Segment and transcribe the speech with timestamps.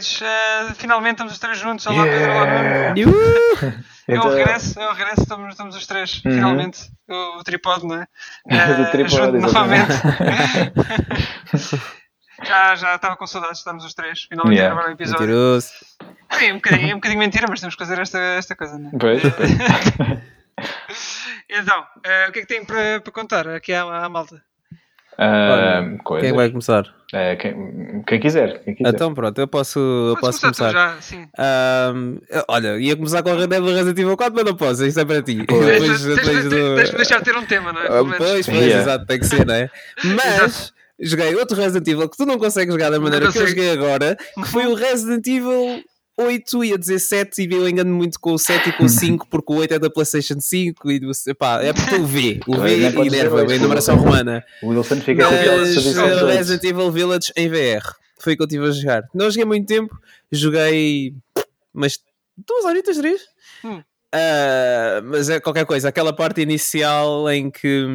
[0.00, 0.24] Rage.
[0.24, 1.86] Uh, finalmente estamos os três juntos.
[1.86, 2.94] Olá, yeah.
[2.94, 3.10] Pedro.
[3.10, 3.74] Olá,
[4.08, 6.32] é um então- regresso, é um regresso, estamos, estamos os três, uhum.
[6.32, 6.90] finalmente.
[7.08, 8.08] O, o tripode, não é?
[8.46, 9.92] Uh, o tripode, novamente.
[12.42, 14.72] já, já estava com saudades, estamos os três, finalmente yeah.
[14.72, 15.26] a gravar o episódio.
[15.26, 15.68] Mentiroso.
[16.40, 18.88] É um bocadinho, é um bocadinho mentira, mas temos que fazer esta, esta coisa, não
[18.88, 18.92] é?
[18.98, 19.22] Pois.
[21.48, 24.42] então, uh, o que é que tem para, para contar aqui à, à malta?
[25.12, 26.84] Uh, quem vai começar?
[27.12, 30.70] Uh, quem, quem, quiser, quem, quiser, Então pronto, eu posso, eu posso começar.
[30.70, 31.22] Já, sim.
[31.22, 35.00] Uh, olha, ia começar com a Red Dead Resident Evil 4, mas não posso, isto
[35.00, 35.44] é para ti.
[35.44, 36.96] Deixa-me do...
[36.96, 38.00] deixar ter um tema, não é?
[38.00, 38.80] Uh, pois, pois, yeah.
[38.80, 39.68] exato, tem que ser, não é?
[40.04, 43.72] Mas joguei outro Resident Evil que tu não consegues jogar da maneira que eu joguei
[43.72, 45.82] agora, que foi o Resident Evil
[46.24, 49.26] 8 ia dizer 7 e eu engano muito com o 7 e com o 5
[49.28, 52.76] porque o 8 é da PlayStation 5 e pá, é porque o V, o V
[52.76, 54.44] e enerva, a numeração romana.
[54.62, 57.84] O Wilson fica com Resident Evil Village em VR.
[58.18, 59.08] Foi o que eu estive a jogar.
[59.14, 59.98] Não joguei muito tempo,
[60.30, 61.14] joguei
[61.72, 61.98] mas
[62.36, 63.22] duas horitas, três.
[63.64, 63.78] Hum.
[63.78, 67.86] Uh, mas é qualquer coisa, aquela parte inicial em que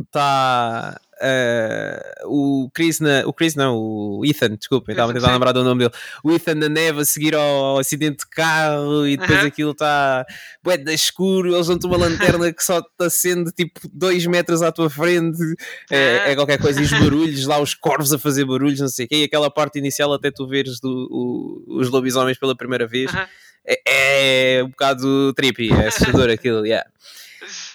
[0.00, 5.32] está hum, uh, o Chris, na, o Chris não, o Ethan, desculpa, estava a tentar
[5.32, 5.94] lembrar do nome dele.
[6.24, 9.46] O Ethan na neve a seguir ao, ao acidente de carro e depois uh -huh.
[9.46, 10.26] aquilo está
[10.62, 14.72] bué de escuro, eles dão-te uma lanterna que só está sendo tipo 2 metros à
[14.72, 15.38] tua frente,
[15.90, 19.06] é, é, qualquer coisa, e os barulhos, lá os corvos a fazer barulhos, não sei
[19.06, 22.86] o quê, e aquela parte inicial até tu veres do, o, os lobisomens pela primeira
[22.86, 23.10] vez.
[23.12, 23.26] Uh -huh.
[23.66, 26.86] é, é, um bocado trippy, é assustador aquilo, yeah.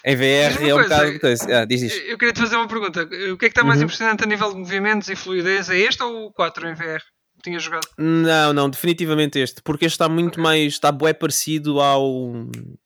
[0.08, 1.19] Em VR é um bocado.
[1.53, 2.00] Ah, diz isto.
[2.00, 3.03] Eu queria te fazer uma pergunta.
[3.03, 3.83] O que é que está mais uhum.
[3.83, 5.69] impressionante a nível de movimentos e fluidez?
[5.69, 7.02] É este ou o 4 em VR?
[7.44, 7.86] Tinha jogado?
[7.97, 10.44] Não, não, definitivamente este, porque este está muito okay.
[10.44, 12.31] mais, está bué parecido ao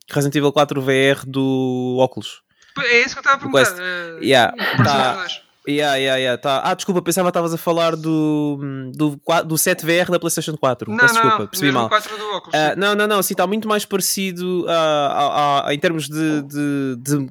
[0.09, 2.41] Resident Evil 4 VR do óculos.
[2.79, 3.71] É isso que eu estava a perguntar.
[3.71, 5.27] Uh, yeah, tá,
[5.67, 6.61] Yeah, yeah, yeah, tá.
[6.63, 8.57] Ah, desculpa, pensava que estavas a falar do,
[8.95, 9.09] do,
[9.45, 10.89] do 7VR da PlayStation 4.
[10.89, 11.87] Não, Peço não, desculpa, não, percebi mal.
[11.87, 15.73] 4 do óculos, uh, não, não, não, sim, está muito mais parecido uh, a, a,
[15.73, 16.41] em termos de.
[16.41, 17.29] de, de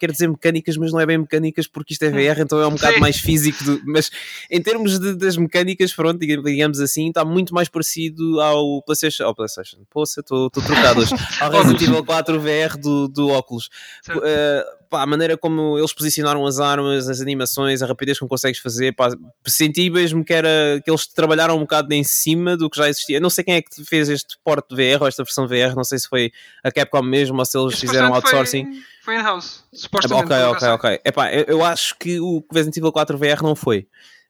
[0.00, 2.72] quero dizer mecânicas, mas não é bem mecânicas porque isto é VR, então é um
[2.72, 3.00] bocado sim.
[3.00, 3.62] mais físico.
[3.62, 4.10] Do, mas
[4.50, 9.22] em termos de, das mecânicas, pronto, digamos assim, está muito mais parecido ao PlayStation.
[9.22, 11.14] Ao PlayStation, poça, estou trocado hoje.
[11.40, 13.68] Ao Resident Evil 4 VR do, do óculos.
[14.08, 18.60] Uh, pá, a maneira como eles posicionaram as armas, as animações, a rapidez como consegues
[18.60, 19.08] fazer, pá,
[19.46, 23.18] senti mesmo que, era, que eles trabalharam um bocado em cima do que já existia.
[23.18, 25.84] Eu não sei quem é que fez este porte VR ou esta versão VR, não
[25.84, 26.32] sei se foi
[26.64, 28.64] a Capcom mesmo ou se eles fizeram outsourcing.
[28.64, 30.32] Foi, foi in-house, supostamente.
[30.32, 31.00] Ok, ok, ok.
[31.04, 33.86] Epá, eu, eu acho que o Resident Evil 4 VR não foi.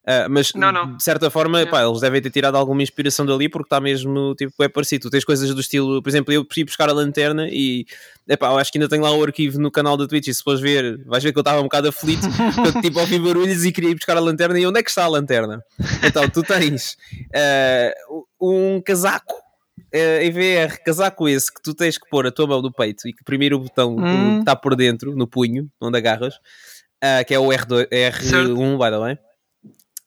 [0.09, 0.97] Uh, mas não, não.
[0.97, 4.55] de certa forma, pá, eles devem ter tirado alguma inspiração dali porque está mesmo tipo,
[4.63, 5.03] é parecido.
[5.03, 7.85] Tu tens coisas do estilo, por exemplo, eu fui buscar a lanterna e
[8.27, 10.29] epá, eu acho que ainda tenho lá o arquivo no canal da Twitch.
[10.29, 12.27] E se fores ver, vais ver que eu estava um bocado aflito,
[12.57, 14.59] porque tipo, ouvi barulhos e queria ir buscar a lanterna.
[14.59, 15.63] E onde é que está a lanterna?
[16.03, 16.97] Então, tu tens
[17.35, 22.47] uh, um casaco uh, em VR, casaco esse que tu tens que pôr a tua
[22.47, 24.37] mão no peito e que primeiro o botão hum.
[24.37, 28.91] que está por dentro, no punho, onde agarras, uh, que é o R2, R1, by
[28.91, 29.19] the way.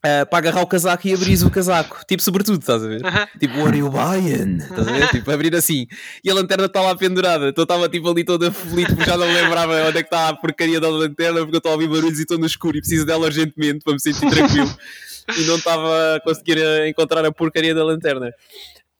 [0.03, 3.03] Uh, para agarrar o casaco e abrir o casaco, tipo, sobretudo, estás a ver?
[3.39, 4.57] Tipo, what are you buying?
[4.57, 5.07] Estás a ver?
[5.09, 5.85] Tipo, abrir assim.
[6.23, 7.49] E a lanterna está lá pendurada.
[7.49, 10.35] Então estava tipo ali toda aflito porque já não lembrava onde é que está a
[10.35, 13.05] porcaria da lanterna porque eu estou a ouvir barulhos e estou no escuro e preciso
[13.05, 14.75] dela urgentemente para me sentir tranquilo.
[15.37, 16.57] e não estava a conseguir
[16.87, 18.33] encontrar a porcaria da lanterna.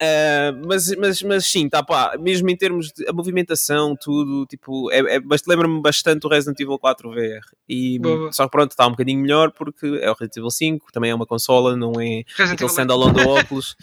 [0.01, 4.91] Uh, mas, mas, mas sim, tá pá, mesmo em termos de a movimentação, tudo, tipo,
[4.91, 7.45] é, é, lembra-me bastante o Resident Evil 4 VR.
[7.69, 7.99] E,
[8.31, 11.15] só que pronto, está um bocadinho melhor porque é o Resident Evil 5, também é
[11.15, 13.73] uma consola, não é Resident aquele standalone do óculos.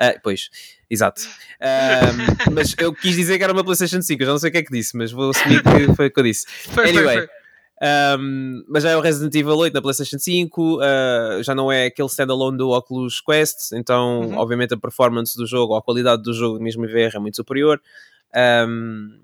[0.00, 0.50] Uh, pois,
[0.90, 1.22] exato.
[1.60, 4.52] Uh, mas eu quis dizer que era uma PlayStation 5, eu já não sei o
[4.52, 6.44] que é que disse, mas vou assumir que foi o que eu disse.
[6.48, 7.18] Foi, anyway.
[7.18, 7.37] Foi, foi.
[7.80, 11.70] Um, mas já é o Resident Evil 8 na PlayStation 5, uh, ah, já não
[11.70, 14.36] é aquele standalone do Oculus Quest, então, uhum.
[14.36, 17.36] obviamente, a performance do jogo, ou a qualidade do jogo, mesmo em VR, é muito
[17.36, 17.80] superior.
[18.68, 19.20] Um,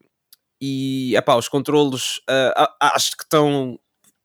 [0.60, 3.78] e epá, os controlos uh, acho que estão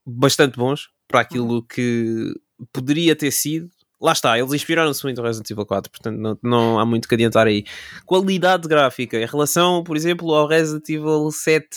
[0.06, 1.62] bastante bons para aquilo uhum.
[1.62, 2.34] que
[2.72, 3.70] poderia ter sido
[4.02, 7.16] lá está, eles inspiraram-se muito no Resident Evil 4, portanto não, não há muito que
[7.16, 7.66] adiantar aí.
[8.06, 11.68] Qualidade gráfica, em relação, por exemplo, ao Resident Evil 7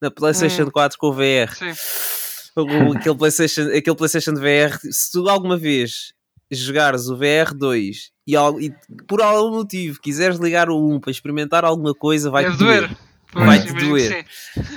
[0.00, 0.70] na PlayStation hum.
[0.70, 1.52] 4 com o VR.
[1.54, 1.72] Sim.
[2.56, 6.14] O, aquele, PlayStation, aquele PlayStation VR, se tu alguma vez
[6.50, 8.72] jogares o VR 2 e, e,
[9.06, 12.90] por algum motivo quiseres ligar o 1 para experimentar alguma coisa, vai te doer.
[13.32, 14.24] Doer vai-te doer.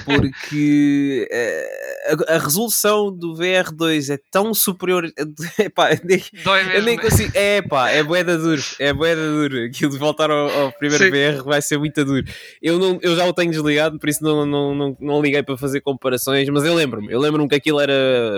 [0.05, 5.11] Porque uh, a, a, resolução do VR2 é tão superior.
[5.59, 6.73] Epá, nem, Dói mesmo.
[6.73, 7.31] Eu nem consigo.
[7.33, 8.61] É pá, é boeda duro.
[8.79, 9.65] É boeda duro.
[9.65, 11.11] Aquilo de voltar ao, ao primeiro Sim.
[11.11, 12.25] VR vai ser muito duro.
[12.61, 15.57] Eu, não, eu já o tenho desligado, por isso não, não, não, não liguei para
[15.57, 16.47] fazer comparações.
[16.49, 17.11] Mas eu lembro-me.
[17.11, 17.93] Eu lembro-me que aquilo era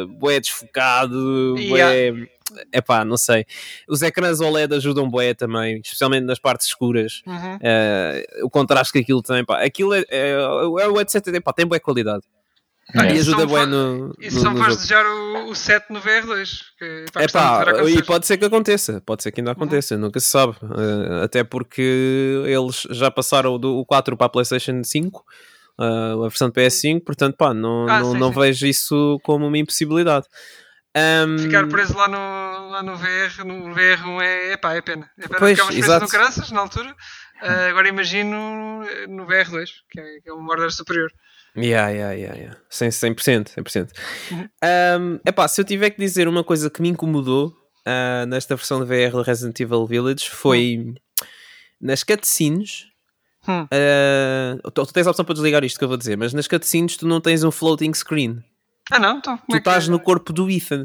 [0.07, 1.55] boé desfocado.
[1.57, 2.27] Yeah
[2.71, 3.45] é pá, não sei.
[3.87, 7.21] Os ecrãs OLED ajudam bué também, especialmente nas partes escuras.
[7.25, 7.55] Uhum.
[7.55, 9.63] Uh, o contraste que aquilo tem, pá.
[9.63, 12.23] Aquilo é, é, é o headset, pá, tem boa qualidade.
[12.93, 14.81] Ah, E ajuda fa- no, Isso no, só no me faz jogo.
[14.81, 16.49] desejar o, o 7 no VR2.
[16.77, 19.47] Que, pá, É pá, e pode ser que aconteça, pode ser que Uhum.
[19.47, 20.53] ainda aconteça, nunca se sabe.
[20.61, 25.23] Uh, até porque eles já passaram do o 4 para a PlayStation 5,
[25.79, 28.39] uh, a versão de PS5, portanto, pá, não, Ah, não, sim, não sim.
[28.41, 30.25] vejo isso como uma impossibilidade.
[30.95, 35.09] Um, Ficar preso lá no, lá no VR, no VR1 é, é pá, é pena.
[35.17, 36.95] É pena Pois, porque preso no Caraças na altura.
[37.41, 41.11] Ah, agora imagino eh, no VR2, que é, que é uma order superior.
[41.57, 42.57] Yeah, yeah, yeah, yeah.
[42.69, 43.53] 100%, 100%.
[43.57, 43.91] 100%.
[44.31, 44.49] Uhum.
[44.63, 47.53] Um, epá, se eu tiver que dizer uma coisa que me incomodou
[47.85, 50.93] ah, nesta versão de VR do Resident Evil Village foi
[51.79, 52.85] nas cutscenes.
[53.47, 53.67] Hum.
[53.71, 56.47] ah, tu, tu tens a opção para desligar isto que eu vou dizer, mas nas
[56.47, 58.43] cutscenes tu não tens um floating screen.
[58.91, 59.17] Ah não?
[59.17, 59.57] Então, Tu é que...
[59.57, 60.83] estás no corpo do Ethan.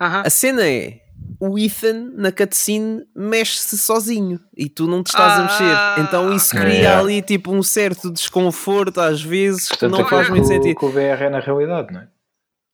[0.00, 0.22] Aham.
[0.26, 1.00] A cena é
[1.40, 6.02] o Ethan na cutscene mexe-se sozinho e tu não te estás a Ah, mexer.
[6.02, 7.00] Então isso cria Yeah.
[7.00, 10.48] ali tipo um certo desconforto às vezes que Portanto, não aquilo faz que, muito o-
[10.48, 10.76] sentido.
[10.78, 12.08] que o VR é na realidade, não é?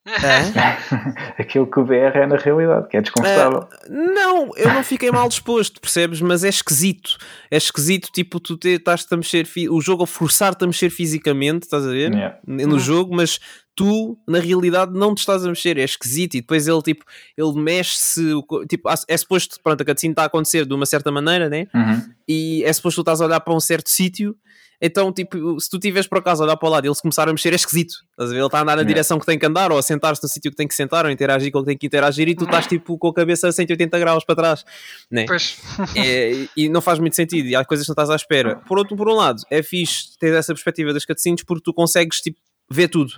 [0.09, 0.15] Hã?
[1.39, 3.69] Aquilo que o VR é na realidade, que é desconfortável.
[3.89, 6.21] Não, eu não fiquei mal disposto, percebes?
[6.23, 7.19] Mas é esquisito.
[7.51, 10.89] É esquisito, tipo, tu te- estás-te a mexer, fi- o jogo a forçar-te a mexer
[10.91, 12.13] fisicamente, estás a ver?
[12.13, 12.39] Yeah.
[12.47, 13.39] No jogo, mas
[13.81, 15.79] tu, na realidade, não te estás a mexer.
[15.79, 16.35] É esquisito.
[16.35, 17.03] E depois ele, tipo,
[17.35, 18.23] ele mexe-se,
[18.69, 21.67] tipo, é suposto, pronto, a cutscene está a acontecer de uma certa maneira, né?
[21.75, 22.03] Uhum.
[22.29, 24.37] E é suposto tu estás a olhar para um certo sítio.
[24.83, 27.01] Então, tipo, se tu tiveres por acaso a olhar para o lado e ele se
[27.01, 27.95] começar a mexer, é esquisito.
[28.11, 28.39] Estás a ver?
[28.39, 28.89] Ele está a andar na Yeah.
[28.89, 31.11] direção que tem que andar, ou a sentar-se no sítio que tem que sentar, ou
[31.11, 33.53] interagir com o que tem que interagir, e tu estás tipo com a cabeça a
[33.53, 34.65] 180 graus para trás.
[35.11, 35.25] Né?
[35.27, 35.59] Pois.
[35.97, 38.57] É, e não faz muito sentido, e há coisas que não estás à espera.
[38.57, 42.21] Por, outro, por um lado, é fixe ter essa perspectiva das cutscenes porque tu consegues
[42.21, 42.39] tipo,
[42.71, 43.13] ver tudo.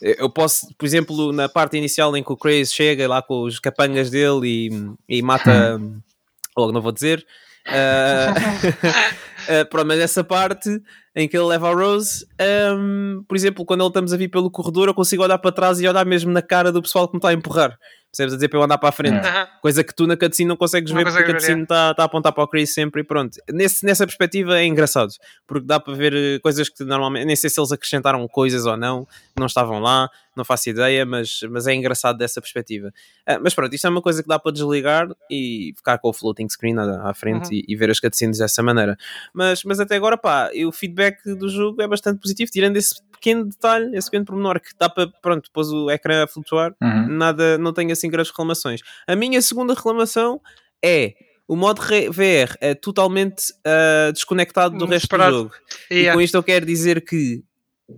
[0.00, 3.58] Eu posso, por exemplo, na parte inicial em que o Craze chega lá com os
[3.58, 4.68] capangas dele
[5.08, 5.80] e, e mata.
[6.56, 7.26] Logo, não vou dizer.
[7.66, 8.32] Ah,
[9.60, 10.80] ah, pronto, mas essa parte
[11.16, 14.50] em que ele leva a Rose, ahm, por exemplo, quando ele estamos a vir pelo
[14.50, 17.18] corredor, eu consigo olhar para trás e olhar mesmo na cara do pessoal que me
[17.18, 17.78] está a empurrar.
[18.12, 18.34] Percebes?
[18.34, 19.26] A dizer para eu andar para a frente.
[19.60, 22.06] Coisa que tu na cutscene não consegues Não ver porque a cutscene está tá a
[22.06, 23.36] apontar para o Chris sempre e pronto.
[23.52, 25.10] Nesse, nessa perspectiva é engraçado,
[25.46, 28.74] porque dá para ver eh, coisas que normalmente, nem sei se eles acrescentaram coisas ou
[28.76, 29.06] não,
[29.38, 32.90] não estavam lá, não faço ideia, mas, mas é engraçado dessa perspectiva.
[33.26, 36.12] Ah, mas pronto, isto é uma coisa que dá para desligar e ficar com o
[36.12, 37.52] floating screen à, à frente Uhum.
[37.52, 38.96] e, e ver as cutscenes dessa maneira.
[39.34, 41.05] Mas, mas até agora, pá, o feedback
[41.36, 45.08] do jogo é bastante positivo, tirando esse pequeno detalhe, esse pequeno pormenor que dá para,
[45.22, 47.08] pronto, pôs o ecrã a flutuar Uhum.
[47.08, 48.80] nada, não tenho assim grandes reclamações.
[49.06, 50.40] A minha segunda reclamação
[50.84, 51.14] é
[51.48, 55.52] o modo VR é totalmente ah, desconectado do Hum, resto do jogo.
[55.90, 56.14] E Yeah.
[56.14, 57.42] com isto eu quero dizer que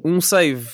[0.04, 0.66] um save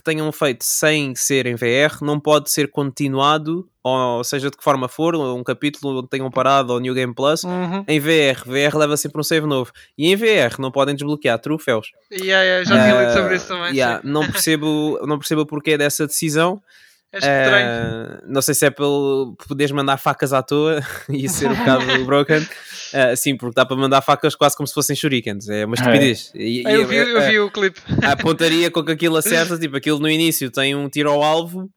[0.00, 4.64] que tenham feito sem ser em VR não pode ser continuado, ou seja de que
[4.64, 7.44] forma for, um capítulo onde tenham parado ou New Game Plus.
[7.44, 7.84] Uhum.
[7.86, 9.70] Em VR, VR leva sempre um save novo.
[9.96, 11.92] E em VR não podem desbloquear troféus.
[12.10, 13.72] Yeah, yeah, já tinha lido Ah, sobre isso também.
[13.74, 16.60] yeah, não percebo não percebo o porquê dessa decisão.
[17.12, 17.66] É estranho.
[17.68, 21.84] Ah, não sei se é pelo poderes mandar facas à toa e ser um bocado
[22.06, 22.46] broken.
[22.94, 25.48] Ah, sim, porque dá para mandar facas quase como se fossem shurikens.
[25.48, 26.30] É uma estupidez.
[26.34, 27.80] E- Ah, e- eu, vi, eu a- vi o clipe.
[28.06, 31.68] a pontaria com que aquilo acerta, tipo, aquilo no início tem um tiro ao alvo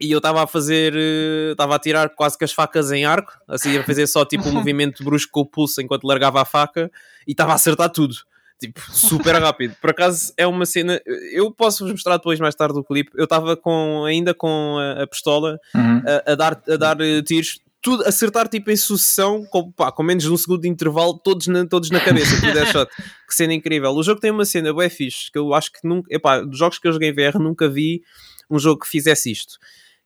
[0.00, 3.32] e eu estava a fazer, eh, estava a tirar quase que as facas em arco,
[3.48, 6.90] assim, a fazer só tipo um movimento brusco com o pulso enquanto largava a faca
[7.26, 8.14] e estava a acertar tudo.
[8.60, 9.74] Tipo, super rápido.
[9.80, 11.00] Por acaso é uma cena.
[11.32, 13.10] Eu posso vos mostrar depois mais tarde o clipe.
[13.14, 16.02] Eu estava com, ainda com a, a pistola Uhum.
[16.26, 20.02] a, a dar, a dar eh, tiros, tudo, acertar tipo em sucessão, com, pá, com
[20.02, 22.90] menos de um segundo de intervalo, todos na, todos na cabeça, tudo é shot.
[23.26, 23.92] Que cena incrível.
[23.92, 26.78] O jogo tem uma cena bem fixe, que eu acho que nunca, epá, dos jogos
[26.78, 28.02] que eu joguei em VR, nunca vi
[28.50, 29.56] um jogo que fizesse isto.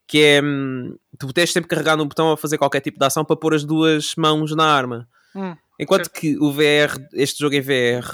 [0.06, 3.25] Que é, hum, tu tens sempre carregar no botão a fazer qualquer tipo de ação
[3.25, 5.08] para pôr as duas mãos na arma.
[5.34, 5.56] Hum.
[5.78, 8.07] Enquanto que o VR, este jogo em VR,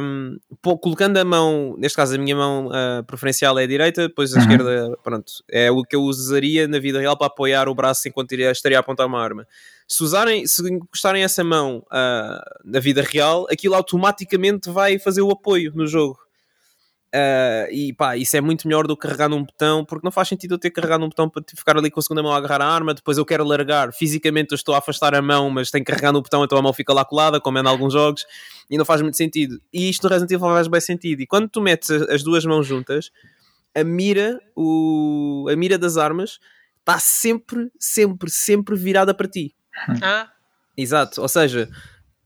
[0.00, 4.08] um, pô- colocando a mão, neste caso a minha mão ah, preferencial é a direita,
[4.08, 4.42] depois a Uhum.
[4.42, 8.32] esquerda, pronto, é o que eu usaria na vida real para apoiar o braço enquanto
[8.32, 9.46] iria- estaria a apontar uma arma.
[9.86, 15.30] Se usarem, se encostarem essa mão ah, na vida real, aquilo automaticamente vai fazer o
[15.30, 16.18] apoio no jogo.
[17.14, 20.28] Ah, e pá, isso é muito melhor do que carregar num botão, porque não faz
[20.28, 22.38] sentido eu ter que carregar num botão para ficar ali com a segunda mão a
[22.38, 22.94] agarrar a arma.
[22.94, 26.12] Depois eu quero largar, fisicamente eu estou a afastar a mão, mas tenho que carregar
[26.12, 28.24] no botão, então a mão fica lá colada, como é em alguns jogos,
[28.70, 29.60] e não faz muito sentido.
[29.72, 31.20] E isto no Resident Evil faz bem sentido.
[31.20, 33.10] E quando tu metes as duas mãos juntas,
[33.74, 36.38] a mira, o, a mira das armas
[36.80, 39.54] está sempre, sempre, sempre virada para ti.
[40.02, 40.32] Ah,
[40.76, 41.68] Exato, ou seja,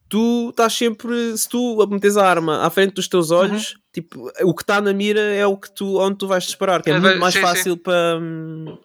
[0.09, 4.55] tu estás sempre, se tu metes a arma à frente dos teus olhos, tipo, o
[4.55, 7.01] que está na mira é o que tu, onde tu vais disparar, que é, É,
[7.01, 8.21] muito mais sim, fácil para,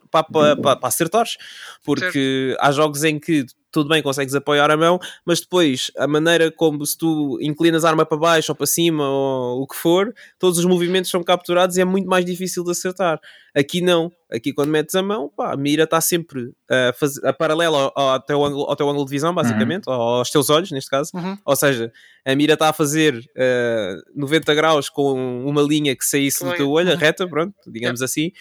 [0.10, 1.36] para, para, para, acertares,
[1.84, 6.52] porque há jogos em que tudo bem, consegues apoiar a mão, mas depois a maneira
[6.52, 10.14] como se tu inclinas a arma para baixo ou para cima ou o que for,
[10.38, 13.20] todos os movimentos são capturados e é muito mais difícil de acertar.
[13.56, 17.34] Aqui não, aqui quando metes a mão, pá, a mira está sempre a, fazer, a
[17.34, 20.72] paralela ao, ao, teu ângulo, ao teu ângulo de visão, basicamente, ou aos teus olhos,
[20.72, 21.12] neste caso.
[21.14, 21.38] Uhum.
[21.46, 21.92] Ou seja,
[22.26, 26.70] a mira está a fazer eh, 90 graus com uma linha que saísse do teu
[26.70, 26.98] olho, Uhum.
[26.98, 28.32] reta, pronto, digamos assim,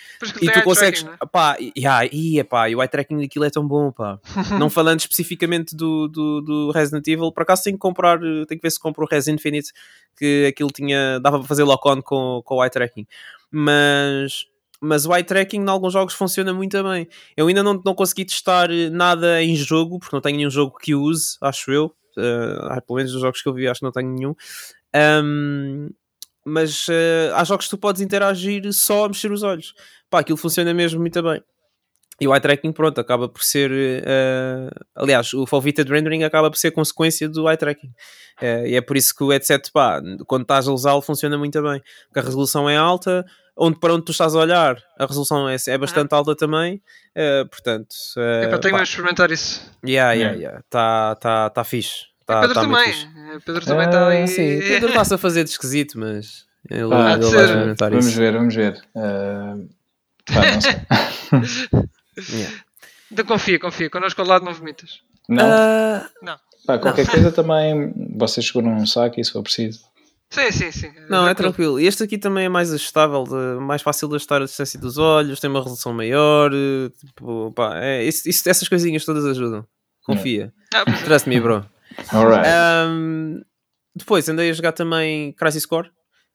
[0.41, 1.17] e tu consegues, né?
[1.31, 4.19] pá, e, yeah, e, epá, e o eye tracking daquilo é tão bom, pá.
[4.59, 8.61] Não falando especificamente do, do, do Resident Evil, por acaso tenho que comprar, tenho que
[8.63, 9.73] ver se compro o Res Infinite,
[10.17, 13.07] que aquilo tinha, dava para fazer lock-on com, com o eye tracking.
[13.51, 14.47] Mas,
[14.81, 17.09] mas o eye tracking em alguns jogos funciona muito bem.
[17.37, 20.95] Eu ainda não, não consegui testar nada em jogo, porque não tenho nenhum jogo que
[20.95, 21.95] use, acho eu.
[22.17, 24.35] Uh, pelo menos os jogos que eu vi, acho que não tenho nenhum.
[24.95, 25.89] Um,
[26.45, 29.75] mas uh, há jogos que tu podes interagir só a mexer os olhos.
[30.09, 31.43] Pá, aquilo funciona mesmo muito bem.
[32.21, 33.71] E o eye tracking, pronto, acaba por ser.
[33.71, 37.89] Uh, aliás, o Foveated Rendering acaba por ser consequência do eye tracking.
[38.43, 41.63] Uh, e é por isso que o headset, pá, quando estás a usá-lo, funciona muito
[41.63, 41.83] bem.
[42.09, 43.25] Porque a resolução é alta,
[43.57, 46.83] onde para onde tu estás a olhar, a resolução é, é bastante alta também.
[47.17, 47.95] Uh, portanto.
[48.15, 49.71] Uh, Epá, tenho pá, a experimentar isso.
[49.83, 50.39] yeah, yeah, Yeah.
[50.41, 50.65] yeah.
[50.69, 52.10] Tá, tá, tá fixe.
[52.31, 52.93] Tá, Pedro tá muito também.
[52.93, 53.09] fixe.
[53.45, 54.29] Pedro também está Ah, aí.
[54.29, 58.17] Sim, Pedro está-se a fazer de esquisito, mas ele, Ah, ele vai vamos isso.
[58.19, 58.83] ver, vamos ver.
[58.97, 59.57] Ah,
[60.27, 61.89] pá, não sei.
[62.39, 62.57] Yeah.
[63.11, 63.91] Então confia, confia.
[63.91, 65.01] Connosco ao lado não vomitas.
[65.29, 66.09] Não, Ah,
[66.67, 69.81] pá, qualquer coisa também, você chegou num saco e se for preciso.
[70.33, 70.93] Sim, sim, sim.
[71.09, 71.81] não, é tranquilo.
[71.81, 74.97] E Este aqui também é mais ajustável, de- mais fácil de ajustar a distância dos
[74.97, 76.53] olhos, tem uma resolução maior.
[76.55, 79.67] eh, Tipo, pá, é, isso, isso- essas coisinhas todas ajudam.
[80.05, 80.53] Confia.
[80.73, 81.05] Ah, é.
[81.05, 81.67] Trust me, bro.
[82.13, 82.49] Alright.
[82.89, 83.41] Um,
[83.95, 85.91] depois andei a jogar também Crisis Core.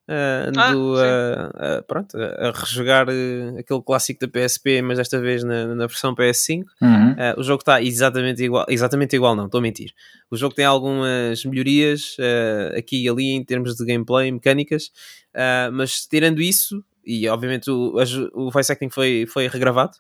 [0.07, 5.00] Uh, ando Ah, a, a- pronto, a, a rejogar eh, aquele clássico da PSP, mas
[5.00, 6.63] desta vez na, na versão PS5.
[6.79, 7.12] Uhum.
[7.13, 9.89] Uh, o jogo está exatamente igual, exatamente igual, não, estou a mentir.
[10.29, 14.91] O jogo tem algumas melhorias uh, aqui e ali em termos de gameplay, mecânicas,
[15.33, 17.95] uh, mas tirando isso, e obviamente o,
[18.35, 19.93] o voice acting foi, foi regravado,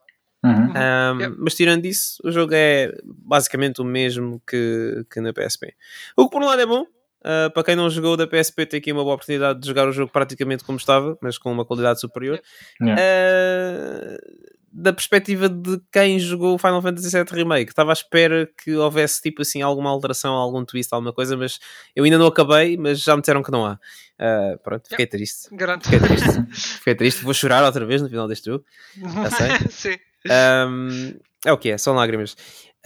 [0.45, 0.73] Uhum.
[1.17, 1.35] um, Yep.
[1.39, 5.73] mas tirando isso, o jogo é basicamente o mesmo que, que na PSP.
[6.15, 8.77] O que por um lado é bom, uh, para quem não jogou da PSP, tem
[8.79, 11.99] aqui uma boa oportunidade de jogar o jogo praticamente como estava, mas com uma qualidade
[11.99, 12.39] superior.
[12.81, 13.01] Yeah.
[13.01, 18.75] Uh, da perspectiva de quem jogou o Final Fantasy VII Remake, estava à espera que
[18.75, 21.59] houvesse tipo assim alguma alteração, algum twist, alguma coisa, mas
[21.95, 23.79] eu ainda não acabei, mas já me disseram que não há.
[24.19, 25.47] Uh, pronto, fiquei triste.
[25.55, 25.89] Garanto.
[25.89, 26.45] Fiquei triste.
[26.79, 27.23] Fiquei triste.
[27.23, 28.65] Vou chorar outra vez no final deste jogo.
[28.99, 29.69] Já sei.
[29.69, 29.97] sim.
[30.29, 31.13] Um,
[31.45, 32.35] é o que é, são lágrimas.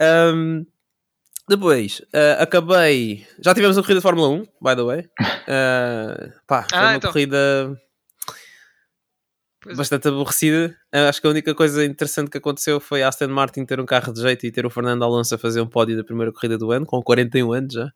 [0.00, 0.64] Um,
[1.48, 3.26] depois, uh, acabei.
[3.40, 5.00] Já tivemos a corrida de Fórmula 1, by the way.
[5.00, 7.10] Uh, pá, foi Ah, uma então.
[7.12, 7.80] corrida
[9.62, 9.76] Pois é.
[9.78, 10.76] bastante aborrecida.
[10.94, 13.86] Uh, acho que a única coisa interessante que aconteceu foi a Aston Martin ter um
[13.86, 16.56] carro de jeito e ter o Fernando Alonso a fazer um pódio da primeira corrida
[16.56, 17.90] do ano, com 41 anos já.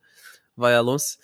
[0.56, 1.16] Vai Alonso.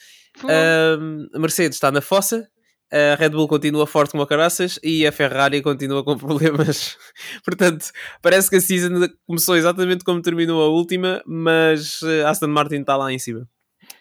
[1.35, 2.49] A Mercedes está na fossa,
[2.93, 6.97] a Red Bull continua forte como a caraças e a Ferrari continua com problemas.
[7.45, 7.87] Portanto,
[8.21, 12.97] parece que a season começou exatamente como terminou a última, mas eh, Aston Martin está
[12.97, 13.49] lá em cima.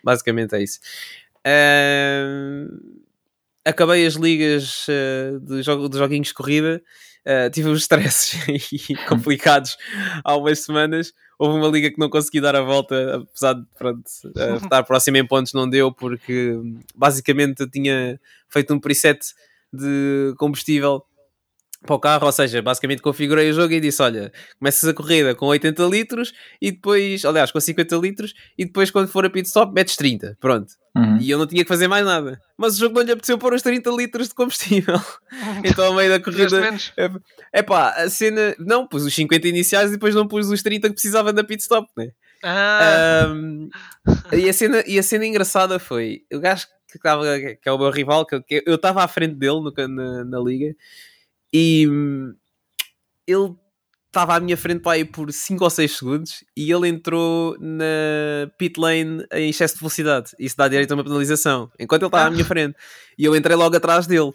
[0.03, 0.79] Basicamente é isso.
[1.45, 2.98] Um,
[3.65, 6.81] acabei as ligas eh, de, jogo, de joguinhos de corrida.
[7.25, 8.39] Uh, tive uns stresses
[9.07, 9.77] complicados
[10.23, 11.13] há umas semanas.
[11.37, 15.17] Houve uma liga que não consegui dar a volta, apesar de pronto, uh, estar próximo
[15.17, 16.55] em pontos, não deu, porque
[16.95, 19.19] basicamente eu tinha feito um preset
[19.71, 21.03] de combustível
[21.85, 25.33] para o carro, ou seja, basicamente configurei o jogo e disse: Olha, começas a corrida
[25.33, 29.47] com 80 litros e depois, aliás, com 50 litros, e depois quando for a pit
[29.47, 30.37] stop metes 30.
[30.39, 30.73] Pronto.
[30.95, 31.17] Uhum.
[31.21, 32.41] E eu não tinha que fazer mais nada.
[32.57, 34.99] Mas o jogo não lhe apeteceu pôr os 30 litros de combustível.
[35.63, 36.61] então, ao meio da corrida,
[37.53, 38.55] é pá, a cena.
[38.59, 41.61] Não, pus os 50 iniciais e depois não pus os 30 que precisava da pit
[41.61, 42.09] stop, né?
[42.43, 43.69] Ah, Um,
[44.31, 47.77] e, a cena, e a cena engraçada foi: o gajo que, estava, que é o
[47.77, 50.73] meu rival, que, que eu estava à frente dele no, na, na liga
[51.53, 52.33] e hum,
[53.27, 53.55] ele
[54.07, 58.49] estava à minha frente para aí por 5 ou 6 segundos e ele entrou na
[58.57, 60.31] pit lane em excesso de velocidade.
[60.39, 61.71] Isso dá direito a uma penalização.
[61.79, 62.75] Enquanto ele estava à minha frente
[63.17, 64.33] e eu entrei logo atrás dele.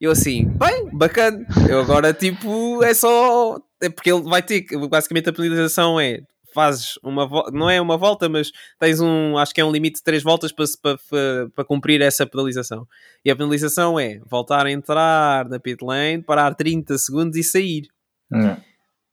[0.00, 1.44] Eu assim, bem, bacana.
[1.68, 3.58] Eu agora, tipo, é só.
[3.80, 4.64] É porque ele vai ter.
[4.88, 6.20] Basicamente, a penalização é.
[6.54, 9.96] Fazes uma volta, não é uma volta, mas tens um, acho que é um limite
[9.96, 12.86] de 3 voltas para, para, para, cumprir essa penalização.
[13.24, 17.88] E a penalização é voltar a entrar na pit lane, parar 30 segundos e sair.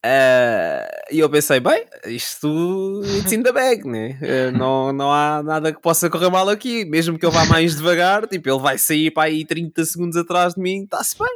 [0.06, 4.20] Uh, e eu pensei, bem, isto it's in the bag, né?
[4.22, 7.76] Uh, não, não há nada que possa correr mal aqui, mesmo que eu vá mais
[7.76, 11.36] devagar, tipo, ele vai sair para aí 30 segundos atrás de mim, está-se bem,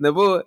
[0.00, 0.46] na boa.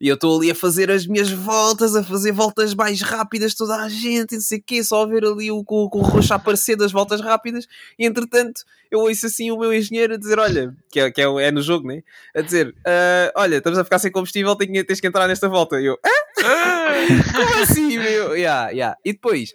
[0.00, 3.76] E eu estou ali a fazer as minhas voltas, a fazer voltas mais rápidas, toda
[3.76, 6.36] a gente, não sei o quê, só a ver ali o, o, o roxo a
[6.36, 7.66] aparecer das voltas rápidas.
[7.98, 11.24] E entretanto, eu ouço assim o meu engenheiro a dizer: Olha, que é, que é,
[11.24, 12.02] é no jogo, né?
[12.34, 15.80] A dizer: uh, Olha, estamos a ficar sem combustível, tens que entrar nesta volta.
[15.80, 16.23] E eu: Hã?
[17.34, 18.36] Como assim, meu?
[18.36, 18.96] Yeah, yeah.
[19.04, 19.52] E depois,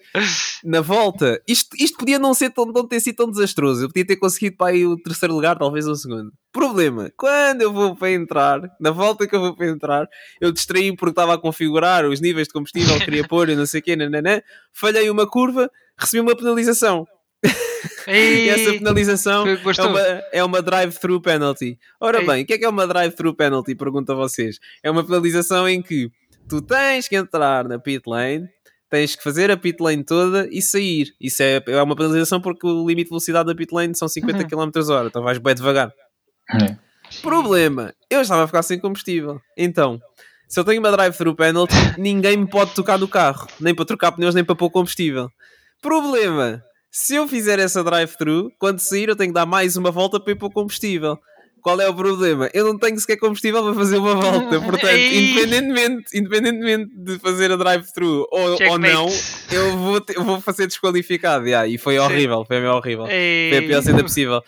[0.64, 3.84] na volta, isto, isto podia não, ser tão, não ter sido tão desastroso.
[3.84, 6.32] Eu podia ter conseguido para aí o terceiro lugar, talvez o segundo.
[6.52, 10.08] Problema, quando eu vou para entrar, na volta que eu vou para entrar,
[10.40, 13.80] eu distraí porque estava a configurar os níveis de combustível, queria pôr e não sei
[13.80, 14.42] o quê, nananã,
[14.72, 17.06] falhei uma curva, recebi uma penalização.
[18.08, 20.00] e essa penalização é uma,
[20.32, 21.78] é uma drive-thru penalty.
[22.00, 22.26] Ora Ei.
[22.26, 23.74] bem, o que é que é uma drive-thru penalty?
[23.74, 24.58] Pergunto a vocês.
[24.82, 26.10] É uma penalização em que
[26.50, 28.48] tu tens que entrar na pit lane,
[28.90, 31.14] tens que fazer a pit lane toda e sair.
[31.20, 34.38] Isso é, é uma penalização porque o limite de velocidade da pit lane são 50
[34.38, 34.48] uhum.
[34.48, 35.92] km h então vais bem devagar.
[36.52, 36.76] Uhum.
[37.22, 39.40] Problema, eu estava a ficar sem combustível.
[39.56, 40.00] Então,
[40.48, 44.10] se eu tenho uma drive-thru penalty, ninguém me pode tocar no carro, nem para trocar
[44.12, 45.30] pneus, nem para pôr combustível.
[45.80, 50.18] Problema, se eu fizer essa drive-thru, quando sair eu tenho que dar mais uma volta
[50.18, 51.16] para ir para o combustível.
[51.62, 52.48] Qual é o problema?
[52.54, 54.60] Eu não tenho sequer combustível para fazer uma volta.
[54.60, 59.08] Portanto, independentemente, independentemente de fazer a drive-thru ou, ou, não,
[59.50, 61.46] eu vou, eu vou fazer desqualificado.
[61.46, 63.06] Yeah, e foi horrível, foi horrível.
[63.08, 63.50] Ei.
[63.50, 64.42] Foi a pior cena possível.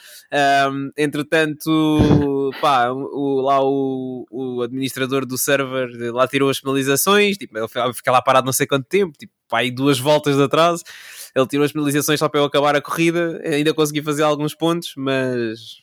[0.71, 7.37] Um, entretanto, pá, o, lá o, o administrador do server lá tirou as penalizações.
[7.37, 10.42] Tipo, ele fica lá parado não sei quanto tempo, tipo, pá, aí duas voltas de
[10.42, 10.83] atraso.
[11.35, 13.40] Ele tirou as penalizações só para eu acabar a corrida.
[13.45, 15.83] Ainda consegui fazer alguns pontos, mas.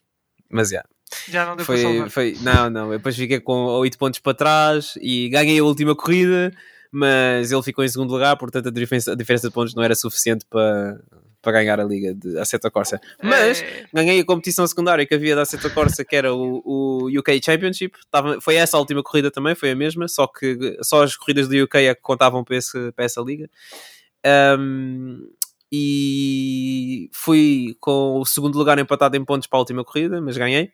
[0.51, 0.87] Mas, yeah,
[1.27, 2.91] já não deu foi, para foi Não, não.
[2.91, 6.51] Eu depois fiquei com 8 pontos para trás e ganhei a última corrida,
[6.91, 9.95] mas ele ficou em segundo lugar, portanto a diferença, a diferença de pontos não era
[9.95, 10.99] suficiente para,
[11.41, 12.99] para ganhar a liga de Assetto Corsa.
[13.21, 13.85] Mas é.
[13.93, 17.97] ganhei a competição secundária que havia da Assetto Corsa, que era o, o UK Championship.
[18.11, 21.47] Tava, foi essa a última corrida também, foi a mesma, só que só as corridas
[21.47, 23.49] do UK é que contavam para, esse, para essa liga.
[24.59, 25.27] Um,
[25.71, 30.71] e fui com o segundo lugar empatado em pontos para a última corrida, mas ganhei.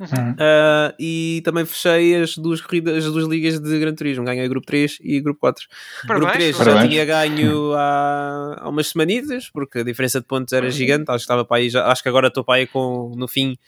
[0.00, 0.32] Uhum.
[0.32, 4.24] Uh, e também fechei as duas corridas, as duas ligas de Gran Turismo.
[4.24, 5.66] Ganhei grupo 3 e grupo 4.
[6.06, 6.82] Parabéns, grupo 3 parabéns.
[6.82, 11.04] já tinha ganho há, há umas semanitas, porque a diferença de pontos era gigante.
[11.10, 13.58] Acho que estava para aí, já, acho que agora estou para aí com, no fim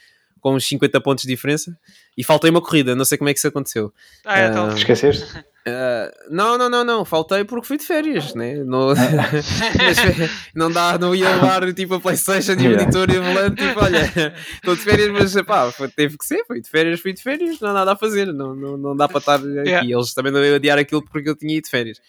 [0.42, 1.74] com uns 50 pontos de diferença
[2.18, 3.94] e faltei uma corrida, não sei como é que isso aconteceu.
[4.24, 4.68] Ah, é, então.
[4.68, 5.24] Uh, Esqueceste?
[5.38, 8.56] Uh, não, não, não, não, faltei porque fui de férias, né?
[8.64, 8.88] Não,
[10.52, 13.80] não dá, não ia levar tipo a Playstation e o monitor e o volante, tipo,
[13.80, 17.22] olha, estou de férias, mas pá, foi, teve que ser, fui de férias, fui de
[17.22, 19.46] férias, não há nada a fazer, não, não, não dá para estar aqui.
[19.46, 19.88] Yeah.
[19.88, 22.00] Eles também não iam adiar aquilo porque eu tinha ido de férias.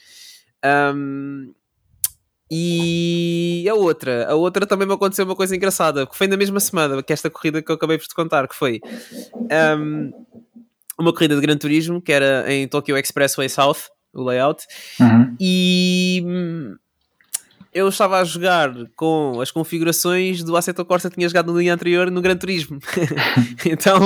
[0.65, 1.53] Um,
[2.55, 6.59] e a outra, a outra também me aconteceu uma coisa engraçada, que foi na mesma
[6.59, 8.79] semana que esta corrida que eu acabei por te contar, que foi.
[9.79, 10.11] Um,
[10.99, 14.63] uma corrida de Gran Turismo que era em Tokyo Expressway South, o layout,
[14.99, 15.35] uhum.
[15.39, 16.23] e
[17.73, 21.73] eu estava a jogar com as configurações do Assetto Corsa que tinha jogado no dia
[21.73, 22.79] anterior no Gran Turismo.
[23.65, 23.99] então,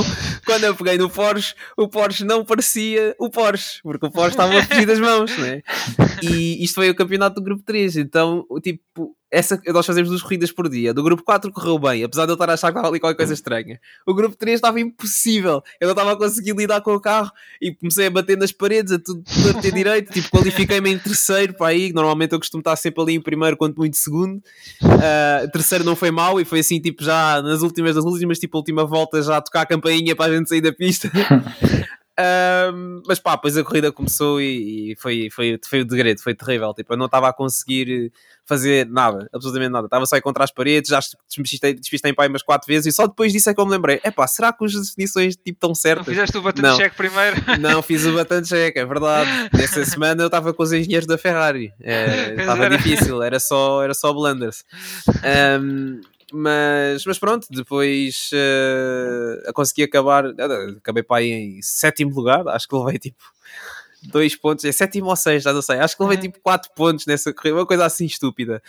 [0.45, 4.57] quando eu peguei no Porsche, o Porsche não parecia o Porsche, porque o Porsche estava
[4.57, 5.61] a fugir das mãos, né?
[6.21, 10.51] E isto foi o campeonato do Grupo 3, então, tipo, essa, nós fazemos duas corridas
[10.51, 10.93] por dia.
[10.93, 13.17] Do grupo 4 correu bem, apesar de eu estar a achar que estava ali qualquer
[13.17, 13.79] coisa estranha.
[14.05, 15.61] O grupo 3 estava impossível.
[15.81, 18.93] Eu não estava a conseguir lidar com o carro e comecei a bater nas paredes,
[18.93, 20.13] a tudo, a ter direito.
[20.13, 21.91] Tipo, qualifiquei-me em terceiro para aí.
[21.91, 24.37] Normalmente eu costumo estar sempre ali em primeiro, quanto muito segundo.
[24.81, 28.57] Uh, terceiro não foi mal e foi assim, tipo, já nas últimas das últimas, tipo,
[28.57, 31.11] a última volta já a tocar a campainha para a gente sair da pista.
[32.19, 36.33] Um, mas pá, depois a corrida começou e, e, foi, foi, foi o degredo, foi
[36.33, 36.73] terrível.
[36.73, 38.11] Tipo, eu não estava a conseguir
[38.43, 39.85] fazer nada, absolutamente nada.
[39.85, 42.95] Estava só a encontrar as paredes, já despistei, despistei em pai umas quatro vezes e
[42.95, 45.49] só depois disso é que eu me lembrei: é pá, será que as definições tipo,
[45.51, 46.07] estão certas?
[46.07, 47.37] Não fizeste o button check primeiro?
[47.59, 49.29] Não, fiz o button check, é verdade.
[49.53, 53.93] Nessa semana eu estava com os engenheiros da Ferrari, é, estava difícil, era só, era
[53.93, 54.63] só blunders.
[55.61, 56.01] Um,
[56.33, 60.25] mas, mas pronto, depois uh, consegui acabar,
[60.77, 63.23] acabei para aí em sétimo lugar, acho que levei tipo
[64.03, 66.23] dois pontos, é sétimo ou seis, já não sei, acho que levei uhum.
[66.23, 68.61] tipo quatro pontos nessa corrida, uma coisa assim estúpida.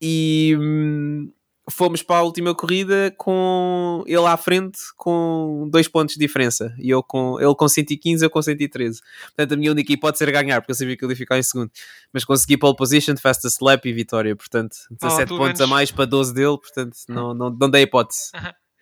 [0.00, 1.30] E, hum,
[1.70, 6.74] fomos para a última corrida com ele à frente com dois pontos de diferença.
[6.78, 10.32] E eu com ele com 115 eu com 113 portanto a minha única hipótese era
[10.32, 11.70] ganhar porque eu sabia que ele ia ficar em segundo.
[12.12, 14.34] Mas consegui pole position, fastest lap e vitória.
[14.34, 15.60] Portanto 17 oh, pontos menos.
[15.60, 16.58] a mais para 12 dele.
[16.58, 18.30] Portanto não, não, não dei hipótese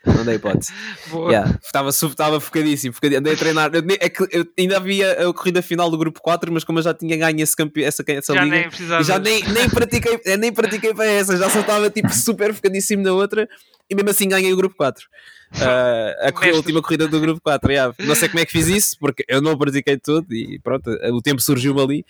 [0.07, 0.73] Não dei hipótese.
[1.29, 3.21] yeah, estava, estava focadíssimo, focadíssimo.
[3.21, 3.71] Andei a treinar.
[4.01, 6.95] É que eu ainda havia a corrida final do grupo 4, mas como eu já
[6.95, 7.83] tinha ganho esse campe...
[7.83, 11.61] essa, essa já liga, nem já nem, nem, pratiquei, nem pratiquei para essa, já só
[11.61, 13.49] estava tipo super focadíssimo na outra
[13.90, 15.05] e mesmo assim ganhei o grupo 4.
[15.53, 15.59] Uh,
[16.23, 17.71] a, a última corrida do grupo 4.
[17.71, 17.95] Yeah.
[18.01, 21.23] Não sei como é que fiz isso, porque eu não pratiquei tudo e pronto, o
[21.23, 22.07] tempo surgiu-me ali,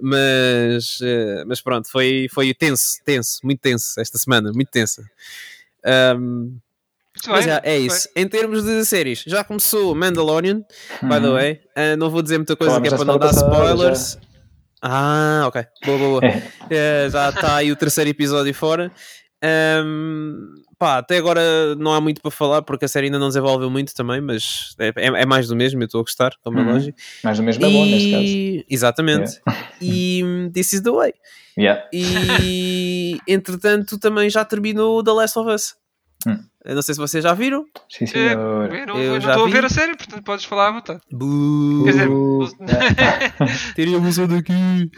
[0.00, 5.04] mas, uh, mas pronto, foi, foi tenso, tenso, muito tenso esta semana, muito tensa.
[6.16, 6.58] Um,
[7.26, 8.08] mas é, é isso.
[8.16, 10.62] Em termos de séries, já começou Mandalorian,
[11.02, 11.32] by the uhum.
[11.32, 11.60] way.
[11.76, 14.12] Uh, não vou dizer muita coisa Falamos que é para não dar spoilers.
[14.12, 14.30] Já.
[14.82, 15.62] Ah, ok.
[15.84, 16.32] Boa, boa, boa.
[16.32, 18.90] uh, já está aí o terceiro episódio fora.
[19.42, 23.70] Um, pá, até agora não há muito para falar porque a série ainda não desenvolveu
[23.70, 26.62] muito também, mas é, é, é mais do mesmo, eu estou a gostar, como é
[26.62, 26.72] uhum.
[26.72, 26.98] lógico.
[27.24, 28.64] Mais do mesmo é bom neste caso.
[28.68, 29.40] Exatamente.
[29.46, 29.70] Yeah.
[29.82, 31.14] E This is the way.
[31.58, 31.88] Yeah.
[31.92, 35.74] E entretanto também já terminou The Last of Us.
[36.26, 36.38] Hum.
[36.64, 37.64] Eu não sei se vocês já viram.
[37.88, 38.72] Sim, senhor.
[38.72, 41.00] É, eu não, eu não estou a ver a série, portanto podes falar à vontade.
[41.10, 41.84] Buuu.
[41.84, 42.08] Quer dizer,
[43.74, 44.52] teríamos um daqui.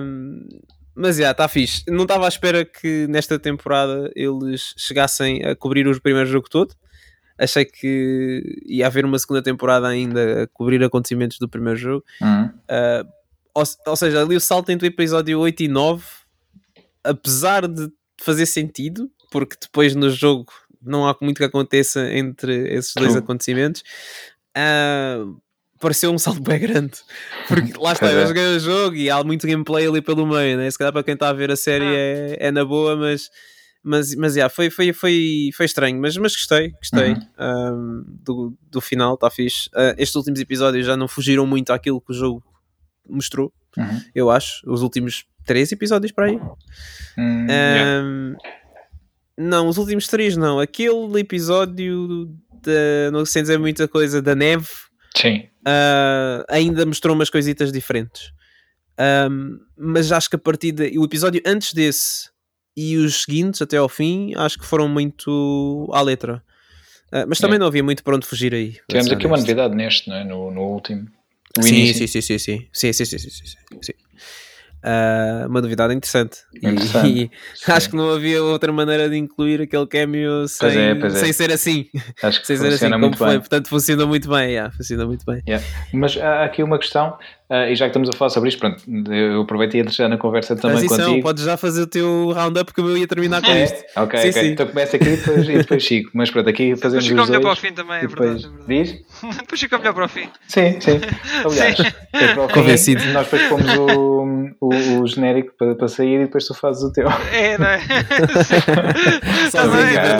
[0.00, 0.46] um,
[0.94, 1.82] mas já, está fixe.
[1.88, 6.72] Não estava à espera que nesta temporada eles chegassem a cobrir o primeiro jogo todo.
[7.36, 12.04] Achei que ia haver uma segunda temporada ainda a cobrir acontecimentos do primeiro jogo.
[12.22, 12.44] Uhum.
[12.44, 13.08] Uh,
[13.52, 16.04] ou, ou, seja, ali o salto entre o episódio 8 e 9,
[17.02, 22.92] apesar de fazer sentido, porque depois no jogo não há muito que aconteça entre esses
[22.94, 23.82] dois acontecimentos.
[24.56, 25.40] Uh,
[25.80, 26.98] pareceu um salto bem grande.
[27.48, 30.70] Porque lá está, eu joguei o jogo e há muito gameplay ali pelo meio, né?
[30.70, 31.94] Se calhar para quem está a ver a série ah.
[31.94, 33.28] é, é na boa, mas
[33.84, 37.20] mas, mas yeah, foi, foi, foi, foi estranho, mas, mas gostei, gostei uhum.
[37.38, 39.68] um, do, do final, está fixe.
[39.74, 42.42] Uh, estes últimos episódios já não fugiram muito àquilo que o jogo
[43.06, 44.00] mostrou, uhum.
[44.14, 44.62] eu acho.
[44.66, 46.40] Os últimos três episódios para aí.
[47.18, 48.36] um, yeah.
[49.36, 50.60] Não, os últimos três não.
[50.60, 52.28] Aquele episódio,
[52.62, 54.68] de, não sei dizer muita coisa, da neve
[55.16, 55.48] Sim.
[55.66, 58.32] Uh, ainda mostrou umas coisitas diferentes.
[59.30, 62.30] Um, mas acho que a partir de, o episódio antes desse
[62.76, 66.42] e os seguintes até ao fim, acho que foram muito à letra.
[67.12, 67.58] Uh, mas também é.
[67.58, 68.76] não havia muito para onde fugir aí.
[68.88, 70.24] Tivemos aqui uma novidade neste, não é?
[70.24, 71.06] no, no último.
[71.60, 73.92] Sim, sim, sim, sim, sim, sim, sim, sim, sim, sim, sim
[74.84, 76.38] uh, uma novidade interessante.
[76.54, 77.04] interessante.
[77.04, 77.30] E,
[77.68, 81.14] e acho que não havia outra maneira de incluir aquele cameo sem, pois é, pois
[81.14, 81.18] é.
[81.18, 81.86] sem ser assim.
[82.22, 83.38] Acho que sem ser assim como foi.
[83.38, 84.52] Portanto, funciona muito bem.
[84.52, 85.42] Yeah, funciona muito bem.
[85.46, 85.64] Yeah.
[85.92, 87.16] Mas há aqui uma questão
[87.50, 90.16] Uh, e já que estamos a falar sobre isto, pronto, eu aproveitei a deixar na
[90.16, 91.22] conversa também Transição, contigo.
[91.22, 93.64] Podes já fazer o teu roundup que eu ia terminar com é?
[93.64, 93.84] isto.
[93.96, 94.42] Ok, sim, ok.
[94.42, 94.48] Sim.
[94.48, 96.10] Então começa aqui e depois, e depois Chico.
[96.14, 97.28] Mas pronto, aqui fazemos depois os dois.
[97.28, 98.46] melhor para o fim também, é depois, verdade.
[98.46, 99.02] É verdade.
[99.22, 99.36] Diz?
[99.36, 100.28] depois fica melhor para o fim.
[100.48, 101.00] Sim, sim.
[101.44, 101.84] Aliás, sim.
[102.54, 103.04] Convencido.
[103.12, 104.24] nós depois pomos o,
[104.62, 107.06] o, o genérico para, para sair e depois tu fazes o teu.
[107.30, 107.80] É, não é?
[109.52, 110.18] Só a brincar.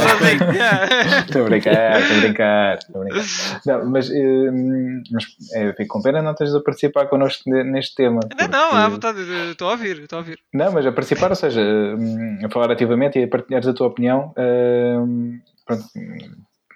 [1.21, 2.79] Estou a brincar, estou a brincar.
[2.79, 3.25] Estou a brincar.
[3.65, 8.21] Não, mas, hum, mas é, fico com pena não estejas a participar connosco neste tema.
[8.39, 10.39] Não, não, à vontade, estou a ouvir, estou a ouvir.
[10.53, 13.87] Não, mas a participar, ou seja, hum, a falar ativamente e a partilhares a tua
[13.87, 15.85] opinião, uh, pronto,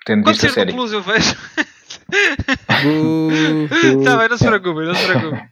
[0.07, 0.73] tendo Pode ser série.
[0.73, 1.37] Plus, eu vejo.
[2.11, 5.43] Está bem, não se preocupe, não se preocupe.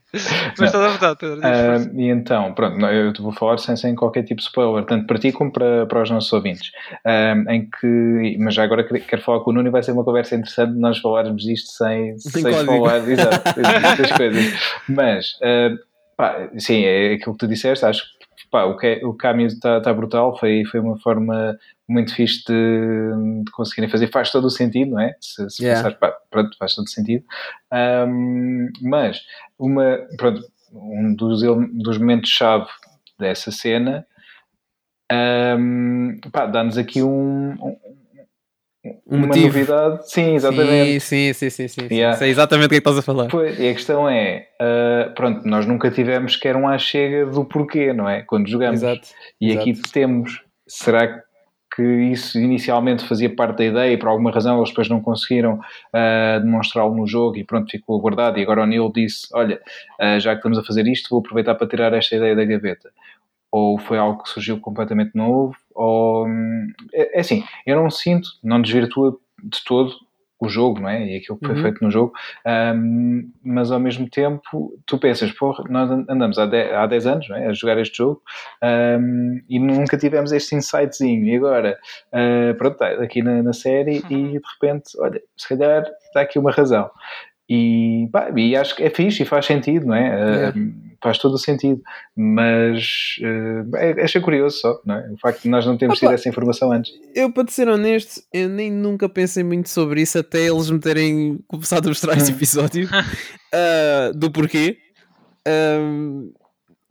[0.58, 1.40] Mas estás à vontade, Pedro.
[1.40, 5.06] Uh, e então, pronto, eu te vou falar sem, sem qualquer tipo de spoiler, tanto
[5.06, 6.70] para ti como para, para os nossos ouvintes.
[7.04, 10.04] Uh, em que, mas já agora quero falar com o Nuno e vai ser uma
[10.04, 13.42] conversa interessante nós falarmos disto sem, sem, sem falar exato,
[14.16, 14.54] coisas.
[14.88, 15.78] Mas, uh,
[16.16, 18.15] pá, sim, é aquilo que tu disseste, acho que
[18.50, 23.44] pá, o, que, o caminho está tá brutal, foi, foi uma forma muito fixe de,
[23.44, 25.14] de, conseguirem fazer, faz todo o sentido, não é?
[25.20, 25.82] Se, se yeah.
[25.82, 27.24] pensar, pá, pronto, faz todo o sentido.
[27.72, 29.20] Um, mas,
[29.58, 32.68] uma, pronto, um dos, dos momentos-chave
[33.18, 34.06] dessa cena
[35.12, 36.18] um,
[36.52, 37.54] dá-nos aqui um,
[39.06, 39.46] um um uma motivo.
[39.46, 40.10] novidade.
[40.10, 41.00] Sim, exatamente.
[41.00, 41.88] Sim, sim, sim, sim.
[41.88, 41.94] sim.
[41.94, 42.16] Yeah.
[42.16, 43.28] Sei exatamente o que é que estás a falar.
[43.28, 47.44] Pois, e a questão é, uh, pronto, nós nunca tivemos quer um à chega do
[47.44, 48.22] porquê, não é?
[48.22, 48.82] Quando jogamos.
[48.82, 49.08] Exato.
[49.40, 49.70] E Exato.
[49.70, 50.42] aqui temos.
[50.68, 51.22] Será
[51.76, 55.54] que isso inicialmente fazia parte da ideia e por alguma razão eles depois não conseguiram
[55.54, 59.60] uh, demonstrá-lo no jogo e pronto, ficou guardado e agora o Neil disse, olha,
[60.00, 62.90] uh, já que estamos a fazer isto, vou aproveitar para tirar esta ideia da gaveta.
[63.56, 66.26] Ou foi algo que surgiu completamente novo, ou...
[66.92, 69.94] É, é assim, eu não sinto, não desvirtua de todo
[70.38, 71.02] o jogo, não é?
[71.06, 71.62] E aquilo que foi uhum.
[71.62, 72.12] feito no jogo,
[72.76, 77.30] um, mas ao mesmo tempo tu pensas, porra, nós andamos há 10, há 10 anos
[77.30, 77.46] é?
[77.46, 78.20] a jogar este jogo
[78.62, 81.24] um, e nunca tivemos este insightzinho.
[81.24, 81.78] E agora,
[82.12, 84.34] uh, pronto, está aqui na, na série uhum.
[84.34, 86.90] e de repente, olha, se calhar está aqui uma razão.
[87.48, 90.08] E, pá, e acho que é fixe e faz sentido, não é?
[90.08, 90.48] É.
[90.50, 91.80] Uh, faz todo o sentido,
[92.16, 95.08] mas uh, é, achei curioso só, não é?
[95.12, 96.08] O facto de nós não termos Opa.
[96.08, 96.92] tido essa informação antes.
[97.14, 101.38] Eu, para ser honesto, eu nem nunca pensei muito sobre isso até eles me terem
[101.46, 102.34] começado a mostrar esse Hum.
[102.34, 102.88] episódio
[103.54, 104.78] ah, do porquê.
[105.46, 106.30] Ahm,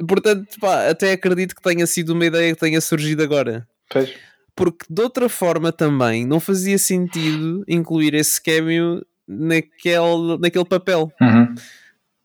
[0.07, 3.67] portanto, pá, até acredito que tenha sido uma ideia que tenha surgido agora.
[3.89, 4.13] Pois.
[4.55, 11.11] Porque de outra forma também não fazia sentido incluir esse cameo naquele, naquele papel.
[11.21, 11.55] Uhum.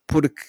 [0.07, 0.43] Porque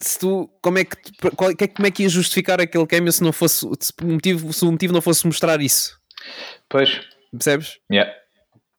[0.00, 0.96] se tu, como é que,
[1.36, 4.52] qual- é- como é que ia justificar aquele cameo se não fosse se o motivo,
[4.52, 5.98] se o motivo não fosse mostrar isso?
[6.68, 7.00] Pois,
[7.32, 7.78] Percebes?
[7.90, 8.10] yeah.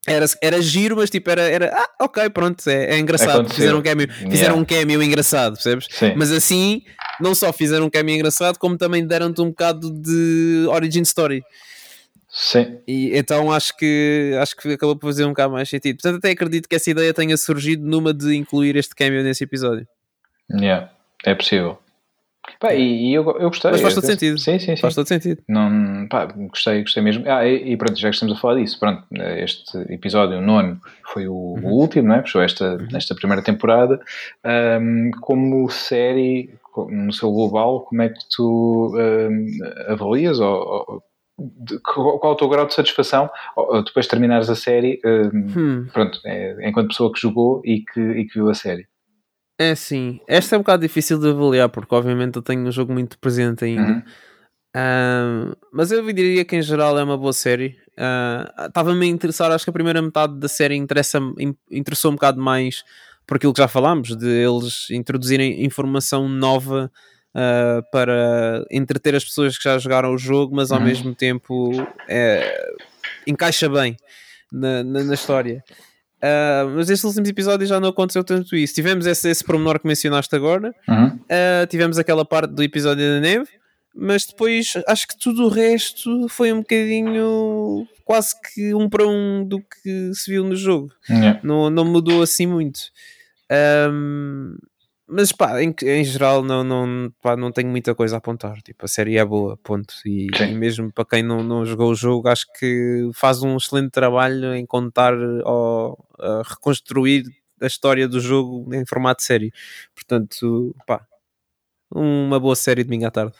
[0.04, 3.30] Era, era giro, mas tipo, era, era ah, ok, pronto, é, é engraçado.
[3.42, 3.54] Aconteceu.
[3.56, 4.60] Fizeram um cameo, fizeram Yeah.
[4.60, 5.86] um cameo engraçado, percebes?
[5.92, 6.14] Sim.
[6.16, 6.82] Mas assim,
[7.20, 11.44] não só fizeram um cameo engraçado, como também deram-te um bocado de origin story.
[12.34, 12.78] Sim.
[12.88, 15.96] E então acho que acho que acabou por fazer um bocado mais sentido.
[15.96, 19.86] Portanto, até acredito que essa ideia tenha surgido numa de incluir este cameo nesse episódio.
[20.50, 20.90] Yeah.
[21.26, 21.78] É possível.
[22.58, 23.70] Pá, e, e eu, eu gostei.
[23.70, 24.38] Mas faz todo penso- sentido.
[24.38, 24.80] Sim, sim, sim.
[24.80, 25.42] Faz todo sentido.
[25.46, 27.22] Não, pá, gostei, gostei mesmo.
[27.28, 29.04] Ah, e, e pronto, já que estamos a falar disso, pronto,
[29.36, 30.80] este episódio, o nono,
[31.12, 32.22] foi o, o último, não é?
[32.22, 34.00] Fechou esta, esta primeira temporada.
[34.42, 36.50] Ahm, como série,
[36.88, 39.46] no seu global, como é que tu ahm,
[39.92, 40.48] avalias ou,
[40.88, 41.02] ou-
[41.38, 43.30] de- qual, é o teu grau de satisfação
[43.84, 48.00] depois de terminares a série, ahm, Hum, pronto, é, enquanto pessoa que jogou e que,
[48.00, 48.86] e que viu a série?
[49.58, 52.92] é assim, esta é um bocado difícil de avaliar, porque obviamente eu tenho um jogo
[52.92, 53.82] muito presente ainda.
[53.82, 54.02] Uhum.
[54.74, 57.76] Ah, mas eu diria que em geral é uma boa série.
[57.96, 61.20] Ah, Estava-me a interessar, acho que a primeira metade da série interessa
[61.70, 62.82] interessou um bocado mais
[63.26, 66.90] por aquilo que já falámos, de eles introduzirem informação nova
[67.34, 70.84] ah, para entreter as pessoas que já jogaram o jogo, mas ao Uhum.
[70.84, 71.70] mesmo tempo
[72.08, 72.72] é,
[73.26, 73.96] encaixa bem
[74.52, 75.62] na, na, na história.
[76.22, 78.74] Ah, mas estes últimos episódios já não aconteceu tanto isso.
[78.74, 81.06] Tivemos esse, esse pormenor que mencionaste agora, Uhum.
[81.08, 83.48] Uh, tivemos aquela parte do episódio da neve,
[83.94, 89.44] mas depois acho que tudo o resto foi um bocadinho quase que um para um
[89.44, 90.90] do que se viu no jogo.
[91.10, 91.40] Yeah.
[91.42, 92.80] Não, não mudou assim muito.
[93.90, 94.56] Um,
[95.12, 98.62] mas pá, em, em geral não, não, pá, não tenho muita coisa a apontar.
[98.62, 99.94] Tipo, a série é boa, ponto.
[100.06, 103.90] E, e mesmo para quem não, não jogou o jogo, acho que faz um excelente
[103.90, 105.98] trabalho em contar ou
[106.46, 107.24] reconstruir
[107.60, 109.52] a história do jogo em formato de série.
[109.94, 111.06] Portanto, pá,
[111.94, 113.34] uma boa série de domingo à tarde.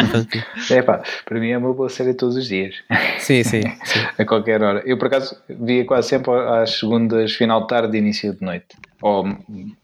[0.00, 0.38] Portanto,
[0.70, 2.74] É pá, para mim é uma boa série todos os dias.
[3.18, 4.00] sim, sim, sim.
[4.18, 4.82] a qualquer hora.
[4.84, 8.66] Eu, por acaso, via quase sempre às segundas, final de tarde e início de noite.
[9.00, 9.24] Ou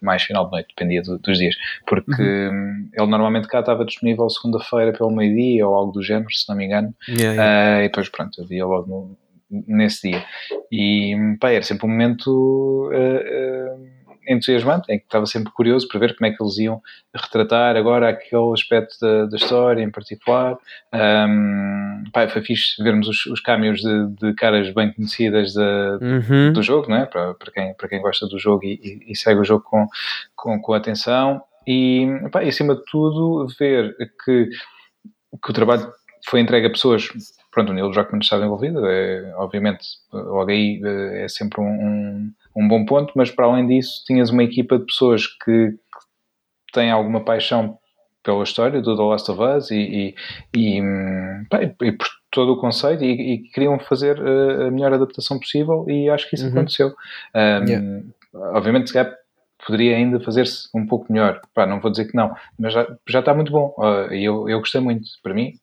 [0.01, 1.55] mais final de noite, dependia do- dos dias.
[1.87, 6.49] Porque hum, ele normalmente cá estava disponível segunda-feira pelo meio-dia ou algo do género, se
[6.49, 6.95] não me engano.
[7.09, 7.77] Yeah, yeah.
[7.77, 9.17] Ah, e depois, pronto, eu via logo no-
[9.67, 10.25] nesse dia.
[10.73, 13.77] E pá, era sempre um momento ah, ah,
[14.31, 16.81] entusiasmante, em que estava sempre curioso para ver como é que eles iam
[17.15, 20.57] retratar agora aquele aspecto da, da história em particular.
[20.95, 26.53] Um, pá, foi fixe vermos os, os cameos de, de caras bem conhecidas da, Uhum.
[26.53, 27.07] do jogo, não é?
[27.07, 29.87] para, para, quem, para quem gosta do jogo e, e- segue o jogo com,
[30.37, 31.43] com, com atenção.
[31.67, 34.49] E, pá, e acima de tudo, ver que,
[35.43, 35.93] que o trabalho
[36.29, 37.09] foi entregue a pessoas.
[37.53, 42.33] Pronto, o Neil Druckmann estava envolvido, é, obviamente, logo aí eh, é sempre um, um,
[42.57, 46.91] um bom ponto, mas para além disso, tinhas uma equipa de pessoas que, que têm
[46.91, 47.79] alguma paixão
[48.23, 50.15] pela história do The Last of Us e, e,
[50.55, 55.39] e, hum, pá, e- por todo o conceito e, queriam fazer eh, a melhor adaptação
[55.39, 56.53] possível e acho que isso Uhum.
[56.53, 56.89] aconteceu.
[57.35, 58.05] Um, Yeah.
[58.55, 59.13] Obviamente, se calhar
[59.67, 61.41] poderia ainda fazer-se um pouco melhor.
[61.53, 63.75] Pá, não vou dizer que não, mas já, já está muito bom.
[63.77, 65.03] Uh, E eu, eu gostei muito.
[65.23, 65.55] Para mim,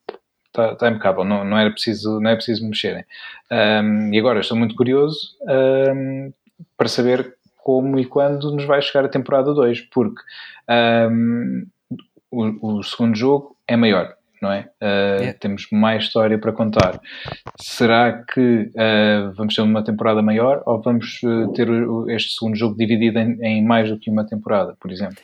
[0.48, 1.24] está, está impecável.
[1.24, 3.06] Não, não, era preciso, não é preciso me mexerem.
[3.50, 6.34] Um, e agora estou muito curioso um,
[6.78, 10.22] para saber como e quando nos vai chegar a temporada 2, porque
[11.12, 11.66] um,
[12.32, 14.14] o, o segundo jogo é maior.
[14.40, 14.70] Não é?
[14.82, 15.34] Uh, Yeah.
[15.40, 17.02] Temos mais história para contar.
[17.60, 21.68] Será que uh, vamos ter uma temporada maior ou vamos uh, ter
[22.10, 25.18] este segundo jogo dividido em, em mais do que uma temporada, por exemplo?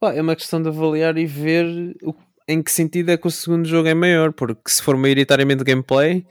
[0.00, 1.66] Pá, é uma questão de avaliar e ver
[2.02, 2.14] o-
[2.48, 6.26] em que sentido é que o segundo jogo é maior, porque se for maioritariamente gameplay,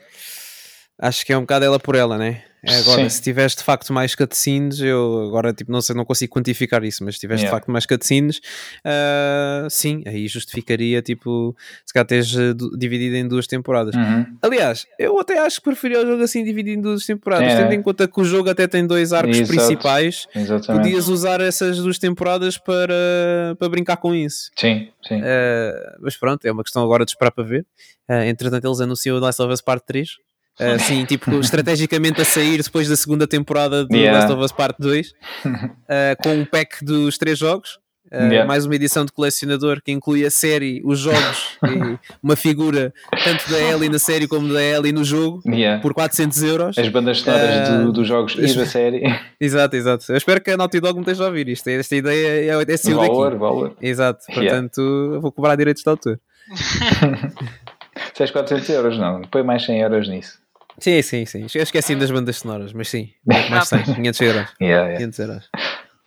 [0.99, 2.43] acho que é um bocado ela por ela, né?
[2.63, 3.09] É Agora, Sim.
[3.09, 7.03] se tiveres de facto mais cutscenes, eu agora tipo, não sei, não consigo quantificar isso,
[7.03, 7.55] mas se tiveres de Yeah.
[7.55, 8.41] facto mais cutscenes,
[8.83, 11.55] ah, sim, aí justificaria tipo,
[11.85, 13.95] se calhar teres eh, dividido em duas temporadas.
[13.95, 14.25] Uhum.
[14.41, 17.57] Aliás, eu até acho que preferia o jogo assim dividido em duas temporadas, É.
[17.61, 19.55] tendo em conta que o jogo até tem dois arcos Exato.
[19.55, 20.83] principais, Exatamente.
[20.83, 24.49] podias usar essas duas temporadas para, para brincar com isso.
[24.57, 25.21] Sim, sim.
[25.21, 27.65] Uh, mas pronto, é uma questão agora de esperar para ver.
[28.09, 30.09] Uh, entretanto, eles anunciam o Last of Us Part 3.
[30.59, 34.19] Assim, tipo, estrategicamente a sair depois da segunda temporada do Yeah.
[34.19, 35.13] Last of Us Part 2, uh,
[36.23, 37.71] com um pack dos três jogos.
[38.11, 38.45] uh, Yeah.
[38.47, 42.93] Mais uma edição de colecionador que inclui a série, os jogos e uma figura
[43.23, 45.81] tanto da Ellie na série como da Ellie no jogo Yeah.
[45.81, 46.77] por 400 euros.
[46.77, 49.03] As bandas sonoras Eh, do- dos jogos e da série.
[49.39, 50.05] Exato, exato.
[50.09, 51.67] Eu espero que a Naughty Dog me esteja a ouvir isto.
[51.67, 53.39] Esta ideia é, é saiu valor, daqui.
[53.39, 53.75] valor.
[53.81, 54.51] Exato, Yeah.
[54.51, 54.81] portanto
[55.15, 56.17] eu vou cobrar direitos de autor.
[58.13, 59.21] Se és 400 euros, não.
[59.23, 60.39] Põe mais 100 euros nisso.
[60.79, 61.47] Sim, sim, sim.
[61.55, 63.09] Eu esqueci das bandas sonoras, mas sim,
[63.49, 64.47] mais 100, 500 euros.
[64.61, 64.97] Yeah, yeah.
[64.97, 65.49] 500 euros.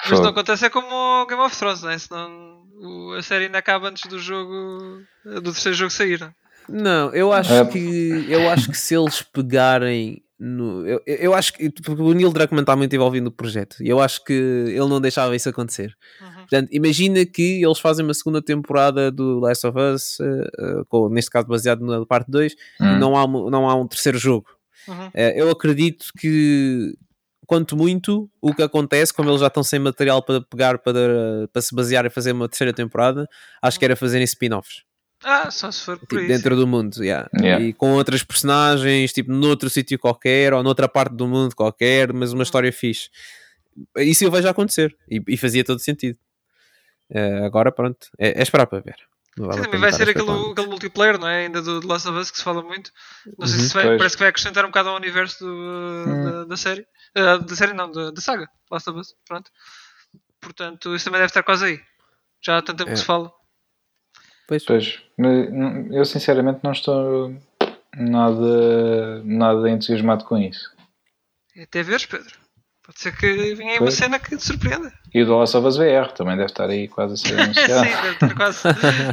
[0.09, 1.99] Mas não acontece é como o Game of Thrones, né?
[1.99, 2.61] Senão
[3.19, 6.21] a série ainda acaba antes do jogo do terceiro jogo sair.
[6.21, 6.33] né?
[6.69, 7.65] Não, eu acho É.
[7.67, 12.33] que eu acho que se eles pegarem no, eu, eu acho que porque o Neil
[12.33, 15.93] Druckmann está muito envolvido no projeto e eu acho que ele não deixava isso acontecer.
[16.23, 16.33] Uhum.
[16.37, 21.11] Portanto, imagina que eles fazem uma segunda temporada do Last of Us, eh, eh, com,
[21.11, 22.99] neste caso baseado na parte 2, e Hum.
[22.99, 24.47] não há, não há um terceiro jogo.
[24.91, 25.11] Uhum.
[25.15, 26.95] Eh, eu acredito que,
[27.47, 31.63] quanto muito, o que acontece, como eles já estão sem material para pegar para, para
[31.63, 33.29] se basear e fazer uma terceira temporada,
[33.63, 34.83] acho que era fazerem spin-offs.
[35.23, 36.29] Ah, só se for por Tipo, isso.
[36.29, 37.29] dentro do mundo, yeah.
[37.39, 37.63] Yeah.
[37.65, 42.33] e com outras personagens, tipo, noutro sítio qualquer ou noutra parte do mundo qualquer, mas
[42.33, 43.11] uma história fixe.
[43.99, 46.19] Isso eu vejo acontecer e, e fazia todo sentido.
[47.11, 48.97] Eh, agora, pronto, é, é esperar para ver.
[49.39, 51.45] Vale Sim, vai ser aquele, aquele multiplayer, não é?
[51.45, 52.91] Ainda do, do Last of Us que se fala muito.
[53.39, 53.65] Não sei Uhum.
[53.69, 53.99] se vai, Pois.
[53.99, 55.51] parece que vai acrescentar um bocado ao universo do,
[56.09, 56.25] Hum.
[56.25, 56.87] da, da série.
[57.15, 58.49] Ah, da série não, da, da saga.
[58.71, 59.15] Last of Us.
[59.27, 59.51] Pronto.
[60.41, 61.81] Portanto, isso também deve estar quase aí.
[62.43, 62.93] Já há tanto tempo É.
[62.95, 63.33] que se fala.
[64.49, 64.65] Pois.
[64.65, 65.01] Pois,
[65.93, 67.33] eu sinceramente não estou
[67.97, 70.75] nada, nada entusiasmado com isso.
[71.55, 72.37] E até veres, Pedro.
[72.91, 74.93] Pode ser que venha aí uma cena que te surpreenda.
[75.15, 77.41] E o do Last of Us VR também deve estar aí quase a ser Sim,
[77.43, 77.85] anunciado.
[78.03, 78.59] deve estar quase.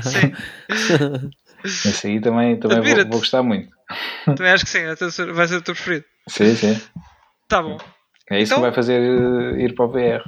[0.02, 1.30] Sim.
[1.90, 3.70] Esse aí também, também vou, vou gostar muito.
[4.26, 4.80] Também acho que sim.
[5.12, 6.06] ser- Vai ser o teu preferido.
[6.28, 6.82] Sim, sim.
[7.48, 7.78] Tá bom.
[8.32, 10.24] É isso Então- que vai fazer eh, ir para o VR.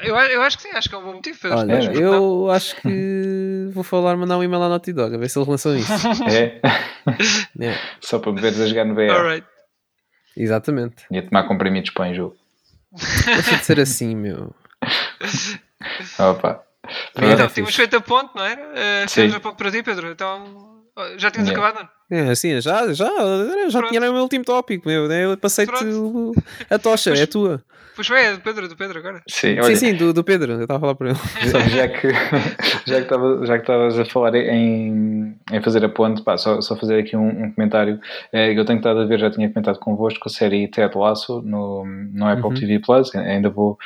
[0.00, 0.70] Eu, eu acho que sim.
[0.74, 1.58] Acho que é um bom motivo, Pedro.
[1.58, 5.28] Olha, É, eu acho que vou falar, mandar um e-mail à Naughty Dog a ver
[5.28, 5.92] se eles lançam isso.
[6.30, 6.60] É?
[7.60, 9.10] Yeah, Só para me veres a jogar no VR.
[9.10, 9.46] Alright.
[10.36, 11.04] Exatamente.
[11.10, 12.36] E a tomar comprimidos para em jogo.
[13.26, 14.54] Deixa de ser assim, meu.
[16.18, 16.62] Opa.
[17.16, 18.60] É, Então, tínhamos feito a ponte, não era?
[18.60, 19.14] Uh, Sim.
[19.14, 20.10] fizemos a ponte para ti, Pedro.
[20.10, 20.82] Então,
[21.16, 21.52] já tínhamos Yeah.
[21.52, 21.90] acabado, não?
[22.12, 23.06] É, assim, já, já,
[23.68, 23.88] já Pronto.
[23.88, 25.08] tinha o meu último tópico, meu.
[25.08, 25.24] né?
[25.24, 25.72] Eu passei-te
[26.68, 27.62] a tocha, é tua.
[27.94, 29.22] Pois é do Pedro, do Pedro agora.
[29.28, 31.18] Sim, Sim, olha, sim, do, do Pedro, eu estava a falar para ele.
[31.70, 32.08] Já que
[32.86, 36.60] já que estava- já que estavas a falar em, em fazer a ponte, pá, só,
[36.62, 38.00] só fazer aqui um, um comentário.
[38.32, 41.84] É, eu tenho estado a ver, já tinha comentado convosco a série Ted Lasso no,
[41.84, 42.54] no Apple Uhum.
[42.54, 43.14] TV Plus.
[43.14, 43.78] Ainda vou.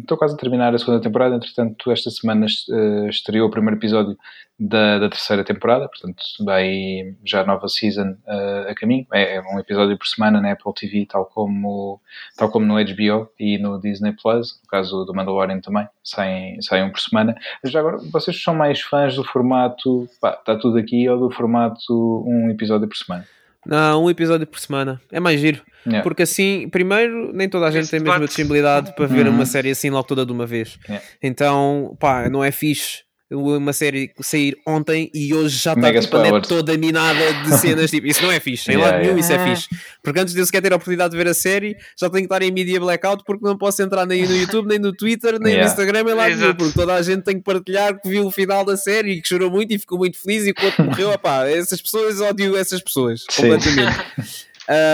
[0.00, 4.14] Estou quase a terminar a segunda temporada, entretanto, esta semana eh, estreou o primeiro episódio
[4.60, 9.06] da, da terceira temporada, portanto, vai já nova season eh, a caminho.
[9.10, 11.98] É, é um episódio por semana na Apple TV, tal como,
[12.36, 16.84] tal como no HBO e no Disney Plus, no caso do Mandalorian também, saem, saem
[16.84, 17.34] um por semana.
[17.62, 21.30] Mas já agora, vocês são mais fãs do formato, pá, está tudo aqui, ou do
[21.34, 23.24] formato um episódio por semana?
[23.66, 25.00] Não, um episódio por semana.
[25.12, 25.62] É mais giro.
[25.86, 26.02] Yeah.
[26.02, 29.32] Porque assim, primeiro, nem toda a gente Esse tem a mesma disponibilidade para ver Uhum.
[29.34, 30.78] uma série assim logo toda de uma vez.
[30.88, 31.04] Yeah.
[31.22, 36.22] Então, pá, não é fixe uma série sair ontem e hoje já está tipo, a
[36.22, 37.90] net toda minada de cenas.
[37.90, 38.70] Tipo, isso não é fixe.
[38.70, 39.20] Em Yeah, lado nenhum yeah.
[39.20, 39.68] isso é fixe.
[40.02, 42.32] Porque antes de eu sequer ter a oportunidade de ver a série, já tenho que
[42.34, 45.52] estar em media blackout porque não posso entrar nem no YouTube, nem no Twitter, nem
[45.52, 45.64] Yeah.
[45.66, 46.54] no Instagram, em lado nenhum.
[46.54, 49.28] Porque toda a gente tem que partilhar que viu o final da série e que
[49.28, 51.10] chorou muito e ficou muito feliz e que o outro morreu.
[51.18, 53.24] Opá, essas pessoas, odio essas pessoas.
[53.30, 53.42] Sim.
[53.50, 53.98] Completamente.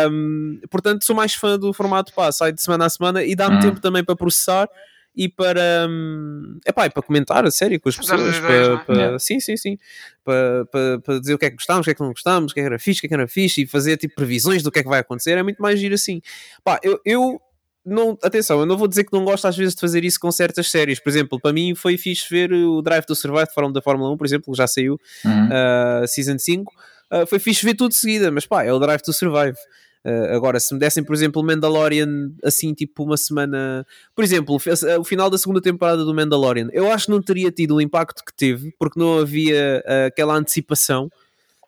[0.08, 3.56] Um, portanto, sou mais fã do formato pá, sai de semana a semana e dá-me
[3.56, 3.60] Hum.
[3.60, 4.68] tempo também para processar
[5.16, 8.20] e para, hum, epá, e para comentar a série com as pessoas.
[8.20, 8.76] ideias, para, é?
[8.78, 9.18] para- Yeah.
[9.18, 9.78] Sim, sim, sim.
[10.24, 12.52] Para, para, para dizer o que é que gostámos, o que é que não gostámos,
[12.52, 14.14] o que é que era fixe, o que é que era fixe e fazer tipo
[14.14, 15.38] previsões do que é que vai acontecer.
[15.38, 16.20] É muito mais giro assim.
[16.64, 17.00] Pá, eu.
[17.04, 17.40] eu
[17.86, 20.32] não, atenção, eu não vou dizer que não gosto às vezes de fazer isso com
[20.32, 20.98] certas séries.
[20.98, 24.26] Por exemplo, para mim foi fixe ver o Drive to Survive da Fórmula 1, por
[24.26, 25.48] exemplo, que já saiu Uhum.
[25.48, 26.72] uh, Season 5,
[27.12, 29.58] uh, foi fixe ver tudo de seguida, mas pá, é o Drive to Survive.
[30.04, 34.54] Uh, agora, se me dessem, por exemplo, o Mandalorian assim, tipo uma semana, por exemplo,
[34.54, 37.76] o fi- o final da segunda temporada do Mandalorian, eu acho que não teria tido
[37.76, 41.06] o impacto que teve, porque não havia uh, aquela antecipação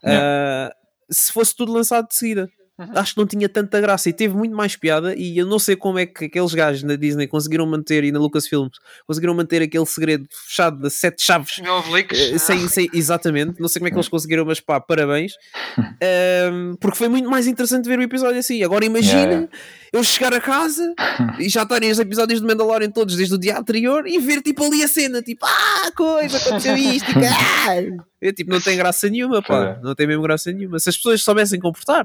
[0.04, 0.74] uh,
[1.10, 2.50] se fosse tudo lançado de seguida.
[2.94, 5.14] Acho que não tinha tanta graça e teve muito mais piada.
[5.16, 8.18] E eu não sei como é que aqueles gajos na Disney conseguiram manter e na
[8.18, 11.60] Lucasfilms conseguiram manter aquele segredo fechado de sete chaves.
[11.66, 12.18] Houve leaks.
[12.18, 15.32] eh, sem, sem- exatamente, não sei como é que eles conseguiram, mas pá, parabéns.
[16.00, 18.62] Ehm, porque foi muito mais interessante ver o episódio assim.
[18.62, 19.48] Agora imagina Yeah.
[19.92, 20.94] eu chegar a casa
[21.40, 24.62] e já estarem os episódios de Mandalorian todos desde o dia anterior e ver tipo
[24.64, 28.04] ali a cena, tipo, ah, coisa, aconteceu isto, e, ah!
[28.20, 29.82] Eu, tipo, não tem graça nenhuma, pá, é.
[29.82, 30.78] não tem mesmo graça nenhuma.
[30.78, 32.04] Se as pessoas soubessem comportar,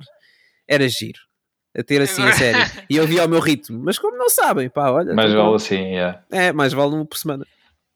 [0.71, 1.19] era giro.
[1.77, 2.57] A ter assim a série.
[2.89, 3.79] E eu via ao meu ritmo.
[3.83, 5.13] Mas como não sabem, pá, olha.
[5.13, 5.55] Mas então vale pronto.
[5.55, 6.21] assim, yeah.
[6.31, 7.45] É, mais vale um por semana.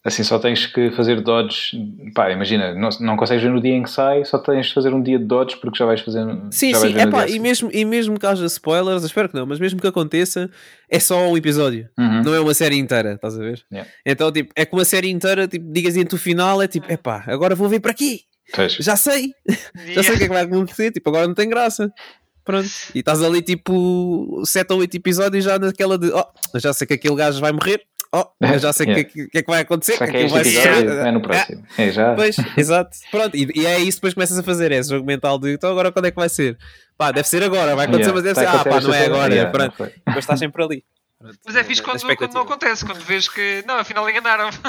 [0.06, 1.72] Assim só tens que fazer dodges.
[2.14, 4.94] Pá, imagina, não, não consegues ver no dia em que sai, só tens de fazer
[4.94, 6.24] um dia de dodges porque já vais fazer.
[6.52, 9.36] Sim, já vais sim, epá, dia e, mesmo, e mesmo que haja spoilers, espero que
[9.36, 10.48] não, mas mesmo que aconteça,
[10.90, 12.22] é só um episódio, Uhum.
[12.24, 13.66] não é uma série inteira, estás a ver?
[13.74, 13.90] Yeah.
[14.06, 17.24] Então, tipo, é que uma série inteira, tipo, digas entre o final, é tipo, epá,
[17.26, 18.22] agora vou ver para aqui,
[18.54, 18.74] Pois.
[18.74, 19.32] já sei,
[19.92, 21.92] já sei o que é que vai acontecer, tipo, agora não tem graça.
[22.46, 26.24] Pronto, e estás ali tipo 7 ou 8 episódios já naquela de, oh,
[26.54, 27.82] eu já sei que aquele gajo vai morrer,
[28.14, 29.10] oh, eu já sei o Yeah.
[29.10, 30.92] que, que é que vai acontecer, Será que é aquilo este vai episódio?
[30.92, 31.08] ser.
[31.08, 31.64] É no próximo.
[31.78, 32.14] É já.
[32.16, 32.98] Pois, exato.
[33.10, 35.54] Pronto, e, e é isso que depois começas a fazer, é esse jogo mental de
[35.54, 36.56] então agora quando é que vai ser?
[36.98, 38.14] Pá, deve ser agora, vai acontecer, Yeah.
[38.14, 39.92] mas deve ser, ah pá, não é agora, é, Yeah, pronto.
[40.06, 40.84] Depois estás sempre ali.
[41.46, 42.34] Mas é fixe quando, quando expectativa.
[42.40, 44.50] não acontece, quando vês que não, afinal enganaram.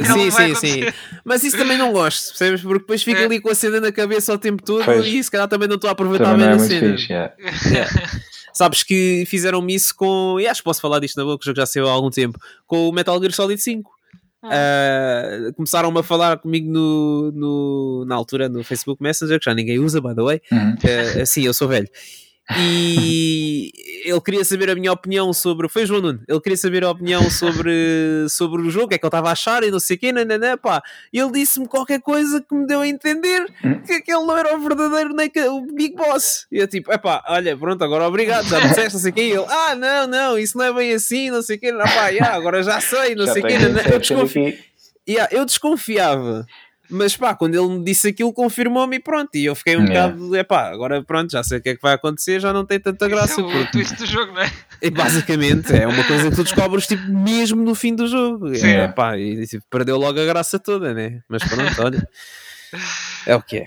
[0.00, 0.80] Afinal Sim, vai sim, sim.
[1.24, 2.60] Mas isso também não gosto, percebes?
[2.62, 3.24] Porque depois fica É.
[3.24, 5.04] ali com a cena na cabeça o tempo todo Pois.
[5.06, 7.36] e se calhar também não estou a aproveitar Também bem não é a muito cena.
[7.42, 7.68] fixe.
[7.74, 7.90] yeah.
[8.54, 10.38] Sabes que fizeram-me isso com.
[10.40, 12.10] E acho que posso falar disto na boa, que o jogo já saiu há algum
[12.10, 12.38] tempo.
[12.66, 13.90] Com o Metal Gear Solid 5.
[14.42, 19.78] Ah, começaram a falar comigo no, no- na altura no Facebook Messenger, que já ninguém
[19.78, 20.40] usa, by the way.
[20.50, 20.70] Uhum.
[20.72, 21.88] Uh, assim, eu sou velho.
[22.58, 23.70] E
[24.04, 25.68] ele queria saber a minha opinião sobre.
[25.68, 26.20] Foi o João Nuno.
[26.26, 29.28] Ele queria saber a opinião sobre, sobre o jogo, o que é que eu estava
[29.28, 30.12] a achar e não sei o quê.
[30.12, 30.82] Nananã, pá.
[31.12, 33.80] E ele disse-me qualquer coisa que me deu a entender Hum.
[33.82, 36.46] que aquele não era o verdadeiro nem que- o Big Boss.
[36.50, 39.20] E eu tipo, epá, olha, pronto, agora obrigado, já me disseste, não sei o quê.
[39.22, 41.70] E ele, ah, não, não, isso não é bem assim, não sei o quê.
[41.72, 43.58] Não, pá, yeah, agora já sei, não Já sei o quê.
[43.58, 43.82] nananã.
[43.88, 44.58] Eu aqui.
[45.08, 46.46] Yeah, eu desconfiava.
[46.90, 49.30] Mas pá, quando ele me disse aquilo, confirmou-me e pronto.
[49.36, 50.12] E eu fiquei um Yeah.
[50.12, 52.64] bocado, é pá, agora pronto, já sei o que é que vai acontecer, já não
[52.66, 53.32] tem tanta graça.
[53.32, 54.52] Isso é o Porque, twist do jogo, não é?
[54.82, 58.54] e basicamente, é uma coisa que tu descobres tipo, mesmo no fim do jogo.
[58.54, 58.68] Sim.
[58.70, 61.20] É, pá, e tipo, perdeu logo a graça toda, né?
[61.28, 62.08] Mas pronto, olha.
[63.26, 63.66] É o que é.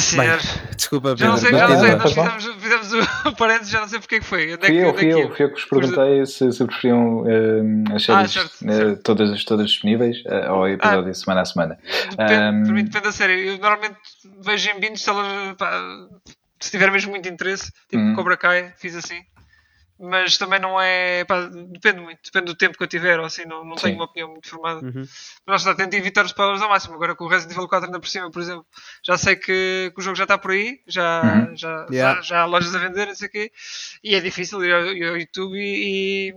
[0.00, 0.40] Sim, Bem, senhor.
[0.76, 2.92] Desculpa, Já não sei, já não sei, nós fizemos, fizemos
[3.26, 4.54] o parênteses, já não sei porque é que foi.
[4.54, 5.30] Onde é Fui que, eu, é fui eu, ia?
[5.30, 9.02] fui eu que vos perguntei se, se preferiam eh, as séries certo, eh, certo.
[9.02, 11.78] Todas, todas disponíveis eh, ou episódio semana a semana.
[12.10, 13.48] Depende, Ahm, para mim depende da série.
[13.48, 13.96] Eu normalmente
[14.44, 15.72] vejo em binge se ela, pá,
[16.60, 18.14] se tiver mesmo muito interesse, tipo Uhum.
[18.14, 19.20] Cobra Kai, fiz assim.
[20.04, 21.24] Mas também não é.
[21.24, 23.84] pá, depende muito, depende do tempo que eu tiver, ou assim, não, não Sim.
[23.84, 24.80] tenho uma opinião muito formada.
[24.84, 25.04] Uhum.
[25.46, 26.94] Mas lá está, tento evitar os spoilers ao máximo.
[26.94, 28.66] Agora com o Resident Evil 4 ainda por cima, por exemplo,
[29.04, 31.56] já sei que, que o jogo já está por aí, já, Uhum.
[31.56, 32.16] já, Yeah.
[32.16, 33.52] já, já há lojas a vender, não sei o quê,
[34.02, 36.34] e é difícil ir ao, ir ao YouTube e, e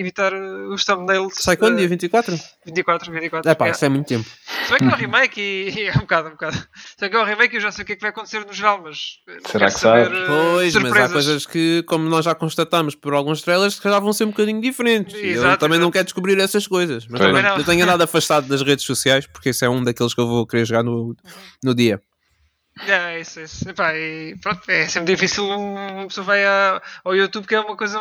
[0.00, 1.34] evitar os thumbnails.
[1.38, 1.74] Sai quando?
[1.74, 2.38] uh, Dia 24?
[2.66, 3.50] 24, 24.
[3.50, 4.28] É pá, isso é muito tempo.
[4.28, 6.56] Se bem que é um remake e, e é um bocado, um bocado.
[6.56, 8.10] Se bem que é um remake e eu já sei o que é que vai
[8.10, 10.18] acontecer no geral, mas não Será que saber sabes?
[10.18, 11.12] uh, Pois, mas há surpresas.
[11.12, 14.60] coisas que, como nós já constatamos por alguns trailers, que já vão ser um bocadinho
[14.60, 15.14] diferentes.
[15.14, 15.92] E eu Exato, também não exato.
[15.92, 17.06] quero descobrir essas coisas.
[17.08, 17.56] Mas também, não.
[17.56, 20.46] eu tenho andado afastado das redes sociais, porque esse é um daqueles que eu vou
[20.46, 21.14] querer jogar no,
[21.64, 22.00] no dia.
[22.86, 23.68] É isso, é isso.
[23.68, 27.74] Epá, e pronto, é sempre difícil uma pessoa vai a- ao YouTube, que é uma
[27.76, 27.98] coisa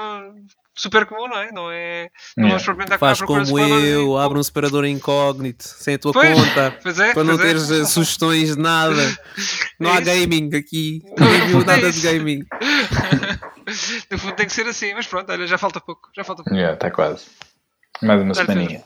[0.77, 1.49] super comum, não é?
[1.53, 2.09] Não é.
[2.35, 2.73] Não Yeah.
[2.73, 6.99] vamos Faz como eu, e- abre um separador incógnito, sem a tua Pois, conta, Pois
[6.99, 7.37] é, para não é.
[7.37, 8.95] teres eh, sugestões de nada.
[9.79, 10.05] Não há É isso.
[10.05, 12.39] gaming aqui, Não, ninguém viu é nada de gaming.
[14.11, 16.09] no fundo tem que ser assim, mas pronto, olha, já falta pouco.
[16.15, 16.55] Já falta pouco.
[16.55, 17.25] Yeah, está quase.
[18.01, 18.83] Mais uma semaninha.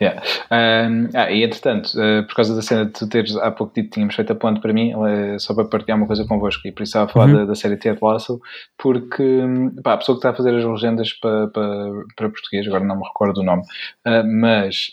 [0.00, 0.22] Yeah.
[0.50, 3.90] Um, ah, e entretanto, uh, por causa da cena de tu teres há pouco dito,
[3.90, 6.82] tínhamos feito a ponte para mim, uh, só para partilhar uma coisa convosco, e por
[6.82, 7.36] isso estava a falar Uhum.
[7.36, 8.40] da, da série Ted Lasso,
[8.78, 9.42] porque
[9.82, 12.96] pá, a pessoa que está a fazer as legendas para, para, para português, agora não
[12.96, 13.62] me recordo o nome,
[14.06, 14.92] uh, mas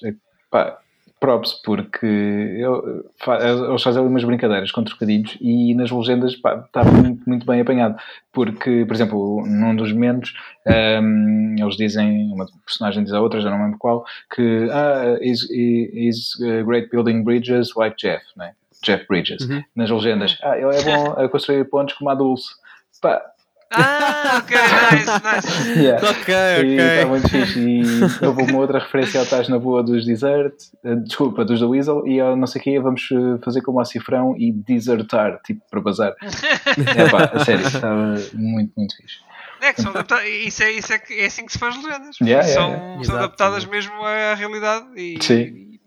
[0.50, 0.78] pá,
[1.24, 3.06] props, porque eu,
[3.70, 7.62] eles fazem ali umas brincadeiras com trocadilhos e nas legendas pá, está muito, muito bem
[7.62, 7.96] apanhado.
[8.34, 10.34] Porque, por exemplo, num dos momentos
[11.02, 14.06] um, eles dizem, uma personagem diz a outra, já não lembro qual,
[14.36, 18.52] que ah, is, is uh, great building bridges like Jeff, né?
[18.84, 19.48] Jeff Bridges.
[19.48, 19.64] Uhum.
[19.78, 22.50] Nas legendas, ah, ele é bom a construir pontes como a Dulce.
[23.02, 23.22] Pá,
[23.76, 25.80] Ah, ok, nice, nice.
[25.80, 26.10] yeah.
[26.10, 27.06] Ok, E está ok.
[27.06, 27.60] muito fixe.
[27.60, 30.54] E houve uma outra referência ao Estás na Boa dos Desert,
[30.84, 33.80] eh, desculpa, dos da Weasel, e ao não sei o quê, vamos eh, fazer como
[33.80, 36.14] a Cifrão e desertar, tipo, para bazar.
[36.96, 39.18] é pá, a sério, estava muito, muito fixe.
[39.62, 42.18] É que são adaptadas, isso, é, isso é, que- é assim que se faz legendas.
[42.22, 43.04] Yeah, yeah, são, yeah.
[43.06, 45.18] são adaptadas mesmo à realidade e,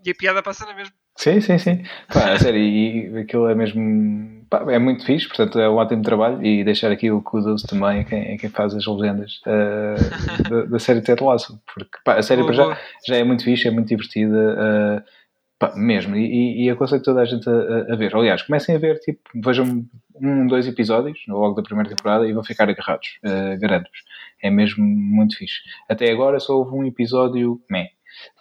[0.04, 0.94] e a piada passa na mesma.
[1.18, 1.82] Sim, sim, sim.
[2.12, 4.35] Pá, a sério, e aquilo é mesmo
[4.68, 8.04] é muito fixe, portanto é um ótimo trabalho e deixar aqui o kudos também a
[8.04, 12.22] quem, a quem faz as legendas uh, da, da, série Ted Lasso, porque pá, a
[12.22, 15.02] série boa, já, já é muito fixe, é muito divertida.
[15.04, 15.16] Uh,
[15.58, 18.14] Pá, mesmo, e, e aconselho toda a gente a, a, ver.
[18.14, 22.44] Aliás, comecem a ver, tipo, vejam um, dois episódios, logo da primeira temporada, e vão
[22.44, 24.00] ficar agarrados, uh, garanto-vos.
[24.42, 25.62] É mesmo muito fixe.
[25.88, 27.88] Até agora só houve um episódio, meh,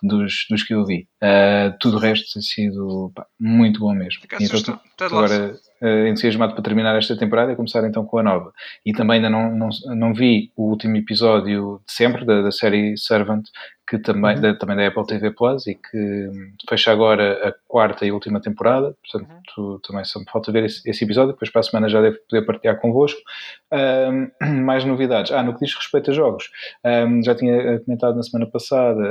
[0.02, 1.08] dos, dos que eu vi.
[1.22, 4.22] Uh, tudo o resto tem sido pá, muito bom mesmo.
[4.40, 8.54] Então, estou agora uh, entusiasmado para terminar esta temporada e começar então com a nova.
[8.86, 12.98] E também ainda não, não, não vi o último episódio de sempre da, da série
[12.98, 13.46] Servant,
[13.88, 14.42] que também, uhum.
[14.42, 16.30] da, também da Apple TV Plus e que
[16.68, 18.96] fecha agora a quarta e última temporada.
[19.04, 19.80] Portanto, uhum.
[19.80, 21.34] também só me falta ver esse, esse, episódio.
[21.34, 23.20] Depois para a semana já devo poder partilhar convosco.
[24.64, 25.32] mais novidades.
[25.32, 26.50] Ah, no que diz respeito a jogos,
[27.24, 29.02] já tinha comentado na semana passada,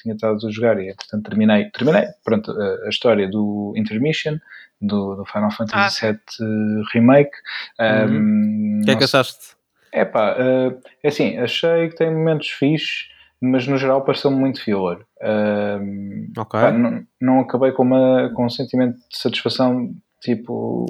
[0.00, 4.38] tinha estado a jogar e, portanto, terminei, terminei pronto, a, a história do Intermission
[4.80, 7.36] do, do Final Fantasy ah, VII Remake.
[7.80, 8.80] Uhum.
[8.82, 9.56] O que é que achaste?
[9.92, 13.08] É pá, uh, assim, achei que tem momentos fixes,
[13.50, 14.98] mas no geral pareceu-me muito filler.
[15.20, 16.60] Uh, ok.
[16.60, 20.86] Pá, não, não acabei com, uma, com um sentimento de satisfação tipo.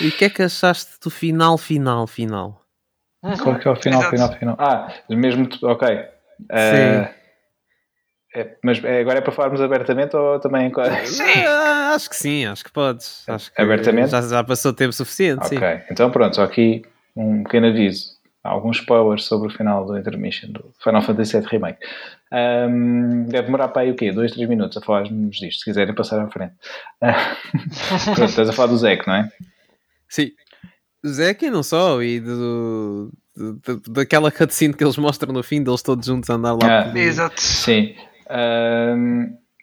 [0.00, 2.60] E o que é que achaste do final, final, final?
[3.42, 4.56] Qual é que é o final, final, final?
[4.58, 5.48] Ah, mesmo.
[5.62, 5.88] Ok.
[5.88, 7.14] Uh, Sim.
[8.36, 10.72] É, mas é, agora é para falarmos abertamente ou também.
[11.04, 11.22] Sim.
[11.46, 13.22] Ah, acho que sim, acho que podes.
[13.28, 14.10] Acho que abertamente?
[14.10, 15.46] Já, já passou tempo suficiente.
[15.46, 15.82] Ok, sim.
[15.90, 16.82] então pronto, só aqui
[17.16, 18.14] um pequeno aviso.
[18.44, 21.78] Há alguns spoilers sobre o final do Intermission do Final Fantasy VII Remake.
[22.30, 24.12] Um, deve demorar para aí o quê?
[24.12, 26.52] Dois, três minutos a falarmos disto, se quiserem passar à frente.
[27.00, 29.28] pronto, estás a falar do Zek, não é?
[30.10, 30.30] Sim.
[31.06, 35.82] Zek e não só, e do, do, daquela cutscene que eles mostram no fim, deles
[35.82, 36.92] todos juntos a andar lá.
[36.92, 37.40] Ah, Exato.
[37.40, 37.94] Sim.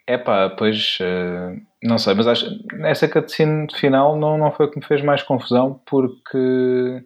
[0.08, 2.46] É pá, pois uh, não sei, mas acho
[2.82, 7.04] essa cutscene final não, não foi o que me fez mais confusão porque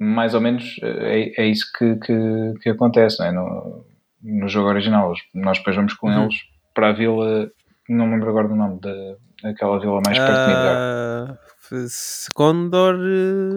[0.00, 3.32] mais ou menos é, é isso que, que, que, acontece não é?
[3.32, 3.84] no,
[4.22, 5.12] no jogo original.
[5.34, 6.24] Nós depois vamos com uhum.
[6.24, 6.36] eles
[6.74, 7.50] para a vila,
[7.88, 8.80] não me lembro agora do nome
[9.42, 11.38] daquela vila mais perto de Midgar.
[11.72, 12.96] Uh, Condor,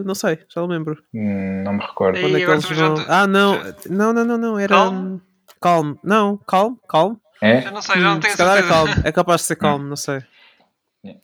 [0.05, 0.97] não sei, já lembro.
[1.13, 2.19] Hum, não me recordo.
[2.19, 2.95] Quando é que eles vão...
[3.07, 3.59] Ah, não,
[3.89, 4.73] não, não, não, não, era.
[4.73, 5.19] Calm?
[5.61, 5.95] Calm.
[6.03, 7.15] Não, calm, calm.
[7.41, 7.67] É?
[7.67, 8.59] Eu não sei, já não tenho certeza.
[8.59, 8.87] É, calm.
[9.03, 10.21] é capaz de ser calmo, não sei.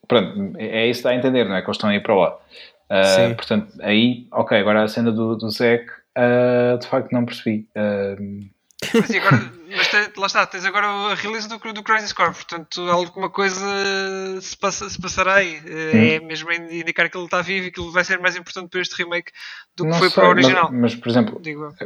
[0.08, 1.62] Pronto, é isso que dá a entender, não é?
[1.62, 2.38] Que eles estão aí para lá.
[2.86, 5.86] Uh, portanto, aí, ok, agora a cena do, do Zack,
[6.18, 7.68] uh, de facto não percebi.
[7.76, 8.50] Uh,
[8.94, 12.82] mas, agora, mas te, lá está, tens agora a release do, do Crisis Core, portanto
[12.82, 13.66] alguma coisa
[14.40, 15.60] se, passa, se passará aí.
[15.60, 15.92] Hum.
[15.94, 18.82] É mesmo indicar que ele está vivo e que ele vai ser mais importante para
[18.82, 19.32] este remake
[19.76, 20.70] do que não foi sei, para o original.
[20.72, 21.42] Mas, mas por exemplo,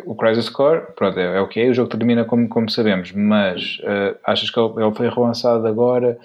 [0.06, 3.12] o Crisis Core, pronto, é, é, o que é, o jogo termina como, como sabemos,
[3.14, 6.20] mas uh, achas que ele foi relançado agora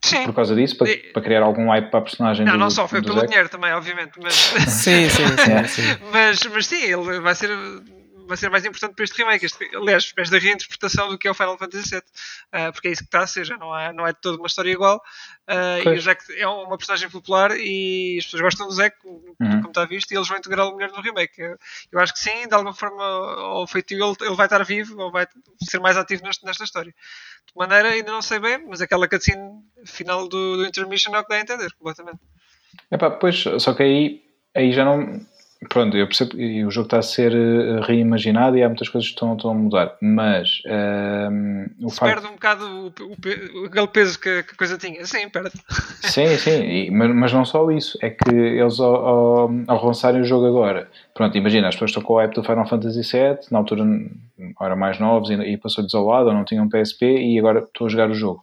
[0.00, 0.24] Sim.
[0.24, 2.86] por causa disso, para, para, criar algum hype para a personagem Não, do, não só,
[2.86, 3.26] foi pelo Zack.
[3.26, 4.12] dinheiro também, obviamente.
[4.22, 4.34] Mas...
[4.34, 5.82] sim, sim, sim, sim.
[6.12, 7.50] mas, mas sim, ele vai ser
[8.28, 9.46] vai ser mais importante para este remake.
[9.46, 13.02] Este, aliás, esta reinterpretação do que é o Final Fantasy VII, uh, porque é isso
[13.02, 15.02] que está a ser, já não é, não é de toda uma história igual.
[15.48, 19.34] Uh, e o Zack é uma personagem popular e as pessoas gostam do Zack, uhum.
[19.38, 21.40] como está visto, e eles vão integrá-lo melhor no remake.
[21.40, 21.56] Eu,
[21.90, 23.02] eu, acho que sim, de alguma forma,
[23.54, 25.26] ou feito ele, ele vai estar vivo ou vai
[25.62, 26.94] ser mais ativo nesta, nesta história.
[27.46, 31.22] De maneira, ainda não sei bem, mas aquela cutscene final do, do Intermission é o
[31.22, 32.20] que dá a entender, completamente.
[32.90, 34.22] Epá, pois, só que aí,
[34.54, 35.18] aí já não
[35.68, 39.08] Pronto, eu percebo e o jogo está a ser uh, reimaginado e há muitas coisas
[39.08, 42.14] que estão, estão a mudar, mas uh, o Se facto...
[42.14, 45.50] perde um bocado o, o, aquele peso que, que, a coisa tinha, sim, perde.
[46.00, 50.20] Sim, sim, e, mas, mas, não só isso, é que eles ao, ao, ao relançarem
[50.20, 53.38] o jogo agora, pronto, imagina, as pessoas estão com o hype do Final Fantasy VII,
[53.50, 53.84] na altura
[54.60, 57.88] eram mais novos e, e passou-lhes ao lado, ou não tinham PSP e agora estou
[57.88, 58.42] a jogar o jogo.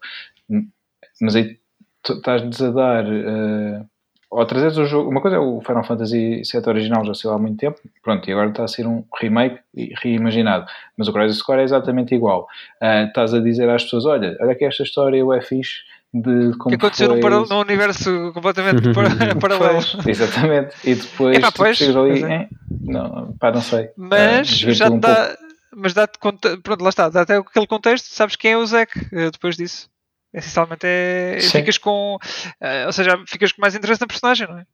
[1.22, 1.58] Mas aí
[2.04, 3.06] estás-lhes a dar.
[3.06, 3.95] Uh,
[4.36, 5.10] ou trazeres o jogo.
[5.10, 8.34] Uma coisa é o Final Fantasy VII original, já saiu há muito tempo, pronto, e
[8.34, 9.60] agora está a ser um remake
[10.02, 10.66] reimaginado.
[10.98, 12.48] Mas o Crisis Core é exatamente igual.
[12.82, 15.84] Uh, estás a dizer às pessoas: olha, olha que esta história é fixe
[16.14, 16.70] de como.
[16.70, 17.30] Que aconteceu foi...
[17.30, 18.82] num, num universo completamente
[19.40, 19.80] paralelo.
[20.06, 20.76] exatamente.
[20.84, 22.34] E depois Epá, pois, chegas ali, é.
[22.34, 22.48] eh,
[22.82, 23.90] não, pá, não sei.
[23.96, 25.36] Mas uh, já um dá.
[25.78, 28.98] Mas dá-te conta, pronto, lá está, dá até aquele contexto, sabes quem é o Zack
[28.98, 29.90] uh, depois disso
[30.38, 31.60] essencialmente é sim.
[31.60, 34.66] ficas com uh, ou seja, ficas com mais interesse na personagem, não é?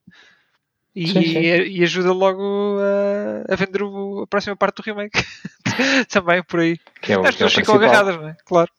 [0.93, 1.39] E, sim, sim.
[1.39, 5.24] e ajuda logo a, a vender o, a próxima parte do remake
[6.12, 6.78] também por aí.
[7.01, 8.36] Que é o, As pessoas ficam agarradas, não é?
[8.45, 8.70] Claro.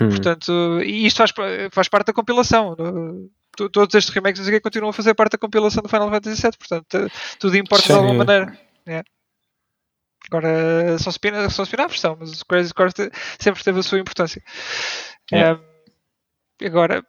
[0.00, 0.08] Hum.
[0.08, 1.32] Portanto, e isto faz,
[1.72, 2.76] faz parte da compilação.
[3.72, 7.12] Todos estes remakes aqui continuam a fazer parte da compilação do Final Fantasy VII, portanto,
[7.38, 8.58] tudo importa de alguma maneira.
[8.86, 9.02] É.
[10.30, 12.92] Agora, só se pina, a versão, mas o Crazy Core
[13.38, 14.42] sempre teve a sua importância.
[15.30, 15.52] É.
[15.52, 15.71] Um,
[16.66, 17.02] agora,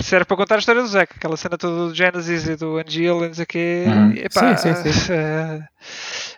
[0.00, 2.78] se era para contar a história do Zack, aquela cena toda do Genesis e do
[2.78, 3.84] Angel e não sei o quê.
[3.86, 4.12] Uhum.
[4.12, 5.12] Epá, sim, sim, sim.
[5.12, 5.64] Uh,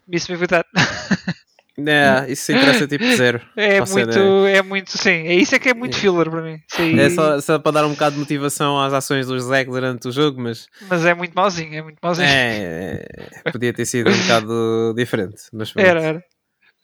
[0.08, 0.68] miss me with that.
[1.78, 3.40] É, isso interessa tipo zero.
[3.56, 5.26] É muito, é muito, sim.
[5.26, 6.60] É isso é que é muito filler para mim.
[6.78, 7.00] Aí...
[7.00, 10.12] É só, só, para dar um bocado de motivação às ações do Zack durante o
[10.12, 10.68] jogo, mas.
[10.88, 12.28] Mas é muito mauzinho, é muito mauzinho.
[12.28, 13.04] É,
[13.44, 15.44] é podia ter sido um bocado diferente.
[15.50, 16.24] Mas era, era.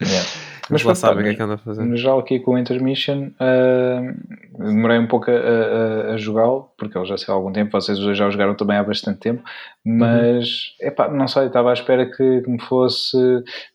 [0.02, 0.28] Yeah.
[0.70, 1.96] Mas lá sabem o que é que anda a fazer.
[1.96, 7.06] Já aqui com o Intermission, uh, demorei um pouco a, a, a jogá-lo, porque ele
[7.06, 9.42] já saiu há algum tempo, vocês dois já o jogaram também há bastante tempo,
[9.84, 10.88] mas uhum.
[10.88, 13.16] epá, não sei, estava à espera que, que, me fosse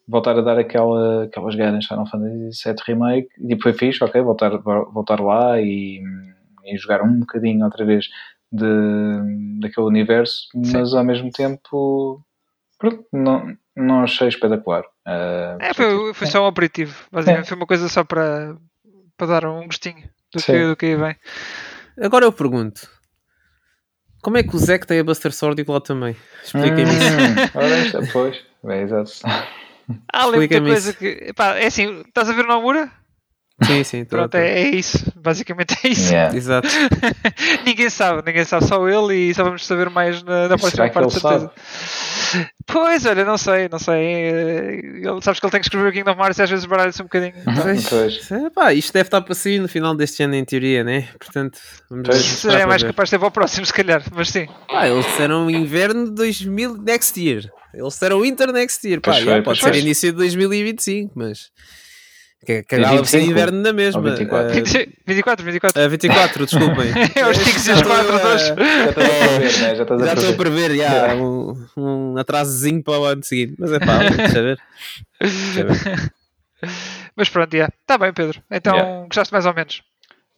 [0.07, 4.57] voltar a dar aquela, aquelas ganas Final Fantasy VII Remake, e foi fixe, ok, voltar,
[4.57, 6.01] voltar lá e,
[6.65, 8.07] e jogar um bocadinho outra vez
[8.51, 10.77] de, daquele universo, Sim.
[10.77, 12.21] mas ao mesmo tempo
[12.77, 14.83] pronto, não, não achei espetacular.
[15.07, 17.45] Uh, é, foi, foi só um aperitivo, basicamente.
[17.45, 17.47] É.
[17.47, 18.55] Foi uma coisa só para,
[19.17, 20.03] para dar um gostinho
[20.33, 21.15] do que, do que aí vem.
[22.01, 22.87] Agora eu pergunto:
[24.21, 26.15] como é que o Zé tem a Buster Sword Claude também?
[26.43, 27.51] Expliquem-me hum, isso.
[27.57, 29.11] Ora, isto, pois, bem, exato.
[30.11, 30.99] Há ali muita coisa isso.
[30.99, 31.33] que.
[31.33, 32.89] Pá, é assim, estás a ver o Nomura?
[33.61, 34.05] Sim, sim.
[34.05, 35.11] Pronto, é, é, isso.
[35.15, 36.11] Basicamente é isso.
[36.11, 36.35] Yeah.
[36.35, 36.67] Exato.
[37.65, 41.13] ninguém sabe, ninguém sabe, só ele e só vamos saber mais na, na próxima parte,
[41.13, 41.51] certeza.
[41.51, 42.49] Sabe?
[42.65, 43.95] Pois, olha, não sei, não sei.
[43.95, 47.05] Ele, sabes que ele tem que escrever o Kingdom Hearts e às vezes baralha-se um
[47.05, 47.33] bocadinho.
[47.61, 48.31] Pois, pois.
[48.31, 51.09] É, pá, isto deve estar para sair no final deste ano, em teoria, né?
[51.19, 52.45] Portanto, vamos pois.
[52.45, 54.47] É mais capaz de ter para o próximo, se calhar, mas sim.
[54.67, 57.43] Pá, eles disseram inverno de 2000 next year.
[57.73, 59.01] Eles disseram winter next year.
[59.01, 61.51] Pá, já, pode ser início de 2025, mas.
[62.45, 64.01] Que, que acaba ser inverno na mesma.
[64.01, 64.59] 24.
[64.59, 64.63] Uh,
[65.05, 65.81] 24, 24.
[65.81, 66.91] Uh, 24, desculpem.
[67.15, 68.41] é os 5 e os 4 dois.
[68.53, 69.49] Já estás a prever, né?
[69.49, 71.15] Já, já estou a prever, já.
[71.15, 73.55] Um, um atrasozinho para o ano seguinte.
[73.57, 74.59] Mas é pá, deixa ver.
[75.19, 76.13] Deixa ver.
[77.15, 77.73] Mas pronto, yeah.
[77.81, 78.41] está bem, Pedro.
[78.49, 79.05] Então, yeah.
[79.05, 79.83] gostaste mais ou menos?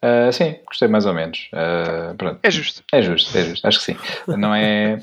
[0.04, 1.50] Uh, sim, gostei mais ou menos.
[1.54, 2.40] Uh, pronto.
[2.44, 2.84] É justo.
[2.92, 3.68] É justo, é justo.
[3.68, 3.98] Acho que sim.
[4.28, 5.00] Não é.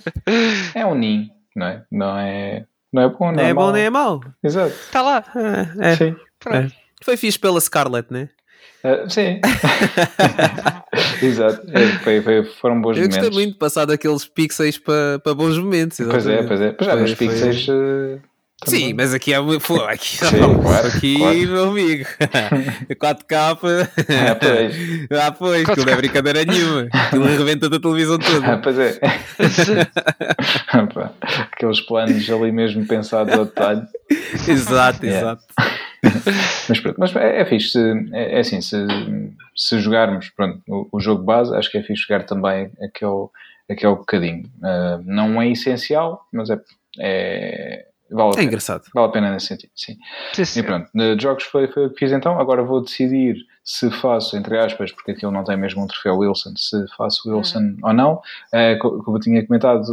[0.75, 1.83] É um ninho, não é?
[1.91, 2.65] Não é.
[2.93, 4.21] Não é bom, não, não é, é bom nem é mau.
[4.45, 4.69] Exato.
[4.69, 5.25] Está lá.
[5.81, 5.97] É, é.
[5.97, 6.17] Sim.
[6.39, 6.75] Pronto.
[6.77, 6.82] É.
[7.03, 8.29] Foi fixe pela Scarlett, né?
[8.85, 9.41] Uh, sim.
[11.23, 11.63] Exato.
[11.73, 13.17] É, foi, foi, foram bons Eu momentos.
[13.17, 16.01] Eu gostei muito de passar daqueles pixels para, para bons momentos.
[16.01, 16.25] Exatamente.
[16.25, 16.73] Pois é, pois é.
[16.73, 17.69] Pois já nos pixels.
[17.69, 18.21] Uh,
[18.65, 21.39] Sim, mas aqui é foi, aqui, Sim, não, claro, aqui claro.
[21.39, 22.05] meu amigo.
[22.95, 23.33] 4K.
[23.33, 24.73] Ah, pois.
[25.23, 26.89] Ah, pois, que não é brincadeira nenhuma.
[26.93, 28.53] Aquilo arrebenta da televisão toda.
[28.53, 29.01] Ah, pois é.
[31.53, 33.83] Aqueles planos ali mesmo pensados ao detalhe.
[34.49, 35.21] Exato, yeah.
[35.21, 35.45] exato.
[36.69, 37.79] mas pronto, mas é, é fixe.
[38.13, 38.77] É, é assim, se,
[39.55, 43.29] se jogarmos pronto, o, o, jogo base, acho que é fixe jogar também aquele,
[43.71, 44.45] aquele bocadinho.
[44.59, 46.61] Uh, não é essencial, mas é,
[46.99, 48.85] é Vale é engraçado.
[48.95, 49.97] Vale a pena nesse sentido, sim.
[50.33, 52.39] sim, E pronto, de jogos foi, foi o que fiz então.
[52.39, 56.53] Agora vou decidir se faço, entre aspas, porque aquilo não tem mesmo um troféu Wilson,
[56.57, 57.79] se faço Wilson uhum.
[57.83, 58.13] ou não.
[58.53, 59.85] Uh, como eu tinha comentado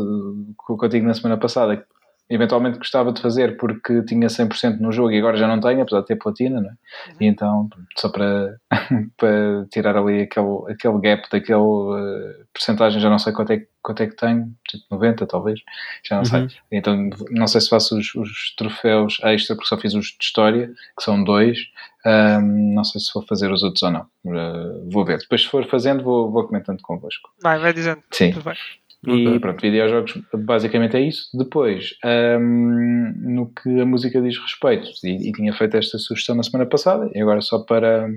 [0.58, 1.86] contigo na semana passada,
[2.30, 6.02] eventualmente gostava de fazer porque tinha 100% no jogo e agora já não tenho, apesar
[6.02, 6.72] de ter platina, não é?
[6.72, 7.18] Uhum.
[7.22, 8.56] E então, só para,
[9.18, 14.04] para tirar ali aquele, aquele gap daquele uh, percentagem, já não sei quanto é, quanto
[14.04, 15.60] é que tenho, tipo 90 talvez,
[16.08, 16.50] já não uhum.
[16.50, 16.58] sei.
[16.72, 20.68] Então, não sei se faço os, os, troféus extra, porque só fiz os de história,
[20.96, 21.58] que são dois,
[22.06, 24.06] um, não sei se vou fazer os outros ou não.
[24.24, 25.18] Uh, vou ver.
[25.18, 27.30] Depois, se for fazendo, vou, vou comentando convosco.
[27.42, 28.02] Vai, vai dizendo.
[28.12, 28.30] Sim.
[28.30, 29.40] E okay.
[29.40, 31.30] pronto, videojogos basicamente é isso.
[31.34, 36.44] Depois, um, no que a música diz respeito, e, e, tinha feito esta sugestão na
[36.44, 38.10] semana passada, e agora só para,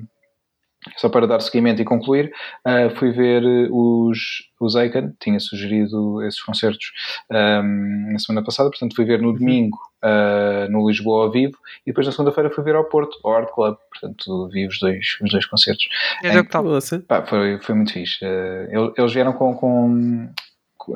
[0.97, 2.33] só para dar seguimento e concluir,
[2.67, 4.19] uh, fui ver os,
[4.61, 6.93] os Aiken, tinha sugerido esses concertos
[7.31, 11.57] um, na semana passada, portanto fui ver no domingo uh, no Lisboa ao vivo,
[11.87, 15.17] e depois na segunda-feira fui ver ao Porto, ao Art Club, portanto vi os dois,
[15.23, 15.87] os dois concertos.
[16.25, 16.65] E em, que tal?
[17.07, 18.25] Pá, foi, foi muito fixe.
[18.25, 20.29] Uh, eles vieram com, com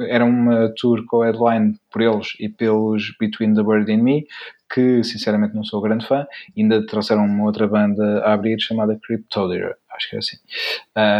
[0.08, 4.26] era uma tour com a headline por eles e pelos Between the Bird and Me,
[4.72, 9.76] que sinceramente não sou grande fã, ainda trouxeram uma outra banda a abrir chamada Cryptodira,
[9.96, 10.36] acho que é assim.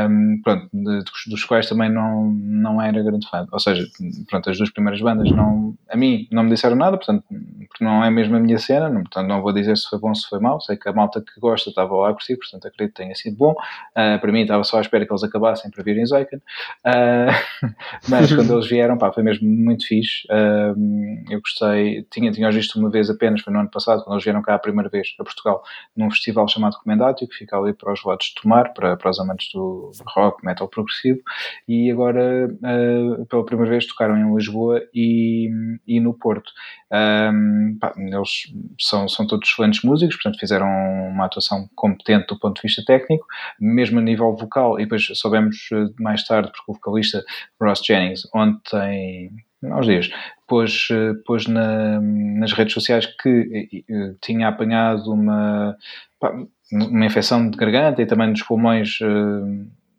[0.09, 0.69] Um, pronto,
[1.27, 3.47] dos quais também não, não era grande fã.
[3.51, 3.87] Ou seja,
[4.29, 7.25] pronto, as duas primeiras bandas não, a mim não me disseram nada, portanto,
[7.81, 10.15] não é mesmo a minha cena, não, portanto não vou dizer se foi bom ou
[10.15, 12.95] se foi mau, sei que a malta que gosta estava lá a curtir, portanto acredito
[12.95, 13.53] que tenha sido bom.
[13.53, 16.39] Uh, para mim estava só à espera que eles acabassem para virem Zoiken.
[16.39, 17.73] Uh,
[18.09, 20.27] mas quando eles vieram, pá, foi mesmo muito fixe.
[20.29, 24.25] Uh, eu gostei, tinha, tinha visto uma vez apenas, foi no ano passado, quando eles
[24.25, 25.63] vieram cá a primeira vez a Portugal,
[25.97, 29.21] num festival chamado Comendatio, que fica ali para os lados de Tomar, para, para os
[29.21, 31.21] amantes do rock, metal progressivo,
[31.69, 35.49] e agora, uh, pela primeira vez, tocaram em Lisboa e,
[35.87, 36.51] e no Porto.
[36.93, 42.57] Um, pá, eles são, são todos excelentes músicos, portanto fizeram uma atuação competente do ponto
[42.57, 43.27] de vista técnico,
[43.61, 47.25] mesmo a nível vocal, e depois soubemos eh, mais tarde, porque o vocalista
[47.61, 49.31] Ross Jennings ontem,
[49.71, 50.11] aos dias,
[50.47, 55.77] pôs, eh, pôs na, nas redes sociais que eh, tinha apanhado uma,
[56.73, 58.99] uma infecção de garganta e também dos pulmões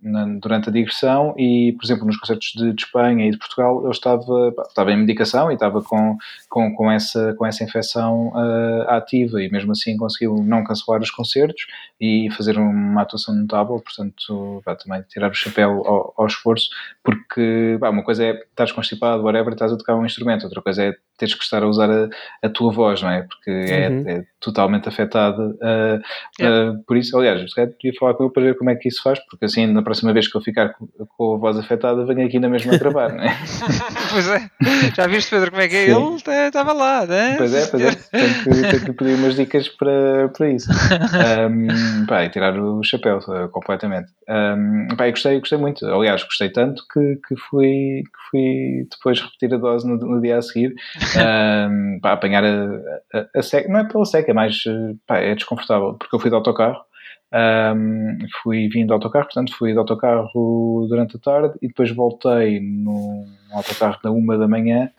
[0.01, 3.81] na, durante a digressão e, por exemplo, nos concertos de, de, Espanha e de Portugal,
[3.81, 6.17] ele estava, estava em medicação e estava com,
[6.49, 11.11] com, com, essa, com essa infecção uh, ativa e mesmo assim conseguiu não cancelar os
[11.11, 11.65] concertos
[11.99, 16.69] e fazer uma atuação notável, portanto, vai também tirar o chapéu ao, ao esforço,
[17.03, 20.95] porque uma coisa é estás constipado, whatever, estás a tocar um instrumento, outra coisa é
[21.17, 22.07] teres que estar a usar a,
[22.43, 23.23] a tua voz, não é?
[23.23, 24.03] Porque é, uhum.
[24.07, 25.43] é, é, totalmente afetada.
[25.43, 26.01] Uh,
[26.39, 26.71] yeah.
[26.71, 29.01] uh, por isso, aliás, eu queria falar com ele para ver como é que isso
[29.01, 30.87] faz, porque assim, na próxima vez que eu ficar com,
[31.17, 33.35] com a voz afetada, venho aqui na mesma a gravar, não é?
[34.11, 34.49] pois é,
[34.95, 35.85] já viste, Pedro, como é que é?
[35.87, 36.07] Sim.
[36.27, 37.37] Ele estava lá, não é?
[37.37, 40.69] Pois é, pois é, tenho que, tenho que pedir umas dicas para, para isso.
[40.71, 43.19] Um, pá, e tirar o chapéu
[43.51, 44.11] completamente.
[44.29, 49.53] Um, pá, gostei, gostei muito, aliás, gostei tanto que, que, fui, que fui depois repetir
[49.53, 50.73] a dose no, no dia a seguir
[51.15, 52.65] um, para apanhar a,
[53.13, 53.69] a, a, seca.
[53.69, 54.63] Não é pela seca, é mais
[55.05, 56.85] pá, é desconfortável, porque eu fui de autocarro.
[57.33, 62.61] Um, fui vindo de autocarro, portanto fui de autocarro durante a tarde e depois voltei
[62.61, 64.89] no autocarro da uma da manhã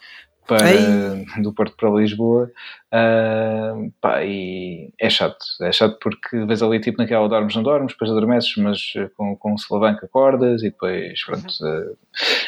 [0.48, 2.50] para, do Porto para Lisboa
[2.92, 7.92] uh, pá, e é chato, é chato porque vês ali tipo naquela dormes não dormes,
[7.92, 8.80] depois adormeces mas
[9.16, 11.96] com, com um solavanco acordas e depois pronto, uh,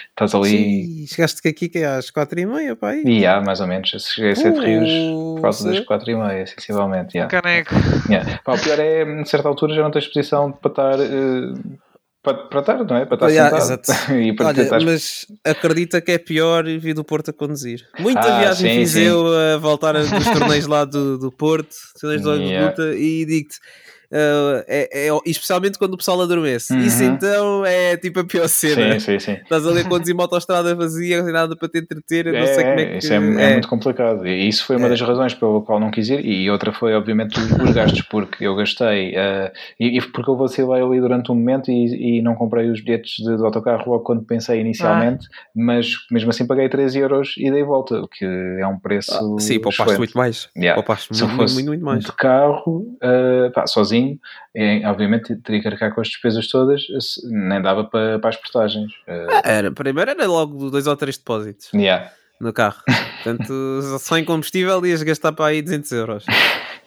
[0.08, 0.48] estás ali.
[0.48, 3.90] Sim, chegaste aqui que é às quatro e meia pá, e há mais ou menos,
[3.90, 7.30] cheguei a sete uh, rios por causa das quatro e meia, sensivelmente yeah.
[7.30, 7.74] Caneco.
[8.08, 8.40] Yeah.
[8.42, 11.78] pá, o pior é, a certa altura já não tens posição para estar uh,
[12.22, 13.06] para, para estar, não é?
[13.06, 14.14] Para estar yeah, sentado.
[14.20, 14.80] e para Olha, tentar...
[14.80, 17.80] mas acredita que é pior vir do Porto a conduzir.
[17.98, 19.02] Muita ah, viagem sim, fiz sim.
[19.02, 22.68] eu a voltar dos torneios lá do, do Porto, torneios de yeah.
[22.68, 23.58] luta, e digo-te
[24.12, 26.74] Uh, é, é, especialmente quando o pessoal adormece.
[26.74, 26.80] Uhum.
[26.80, 28.98] Isso então é tipo a pior cena.
[28.98, 29.32] Sim, sim, sim.
[29.40, 32.26] Estás ali a conduzir uma autostrada vazia, nada para te entreter.
[32.26, 32.98] É, não sei como é que.
[32.98, 34.26] Isso é, é, é, muito complicado.
[34.26, 34.90] E isso foi uma é.
[34.90, 36.24] das razões pela qual não quis ir.
[36.26, 39.10] E outra foi, obviamente, os gastos, porque eu gastei.
[39.10, 42.80] Uh, e, e, porque eu vacilei ali durante um momento e, e não comprei os
[42.80, 45.36] bilhetes de, do autocarro logo quando pensei inicialmente, ah.
[45.54, 49.14] mas mesmo assim paguei 13 euros e dei volta, o que é um preço.
[49.14, 50.48] Ah, sim, poupaste muito mais.
[50.56, 50.74] Yeah.
[50.74, 52.04] Poupaste muito, muito, muito, muito mais.
[52.04, 54.18] De carro, uh, pá, sozinho sozinho,
[54.54, 56.82] é, obviamente teria que arcar com as despesas todas,
[57.30, 58.92] nem dava para, para as portagens.
[59.06, 62.10] Ah, era, primeiro era logo dois ou três depósitos yeah.
[62.40, 62.82] no carro.
[63.22, 66.24] Portanto, só em combustível ias gastar para aí 200 euros.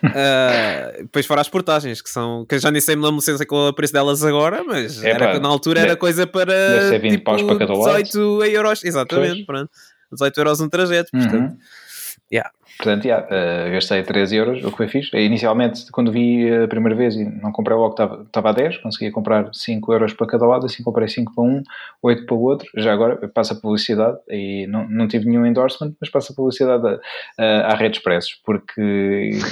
[0.03, 3.37] Uh, depois fora as portagens, que são que eu já nem sei me lembro sei
[3.45, 7.57] com o preço delas agora, mas é, era, na altura era coisa para, tipo, para
[7.57, 9.71] cada 18 euros, exatamente, pronto,
[10.11, 11.57] 18 euros um trajeto, portanto, uhum.
[12.29, 12.51] yeah.
[12.77, 15.15] Portanto, yeah, uh, gastei 13 euros, o que foi fixe.
[15.15, 19.11] Inicialmente, quando vi a primeira vez e não comprei logo, estava, estava a 10, conseguia
[19.11, 21.63] comprar 5 euros para cada lado, assim comprei 5 para um,
[22.01, 22.69] 8 para o outro.
[22.75, 26.99] Já agora passa publicidade e não, não tive nenhum endorsement, mas passa publicidade a,
[27.43, 29.31] a, à Rede Expressos, porque.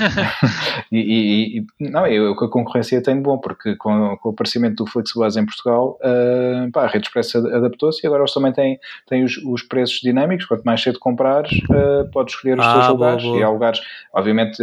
[0.92, 4.84] e, e, e, não, eu, a concorrência tem de bom, porque com, com o aparecimento
[4.84, 8.80] do Flixbus em Portugal, uh, pá, a Rede Expresso adaptou-se e agora eles também têm,
[9.08, 10.46] têm os, os preços dinâmicos.
[10.46, 13.82] Quanto mais cedo comprares, uh, podes escolher os ah, teus lugares lugares, e há lugares,
[14.14, 14.58] obviamente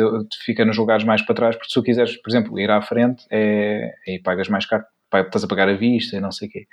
[0.44, 3.24] fica nos lugares mais para trás, porque se tu quiseres, por exemplo, ir à frente,
[3.30, 4.84] é, e pagas mais caro,
[5.16, 6.66] estás a pagar a vista e não sei o quê.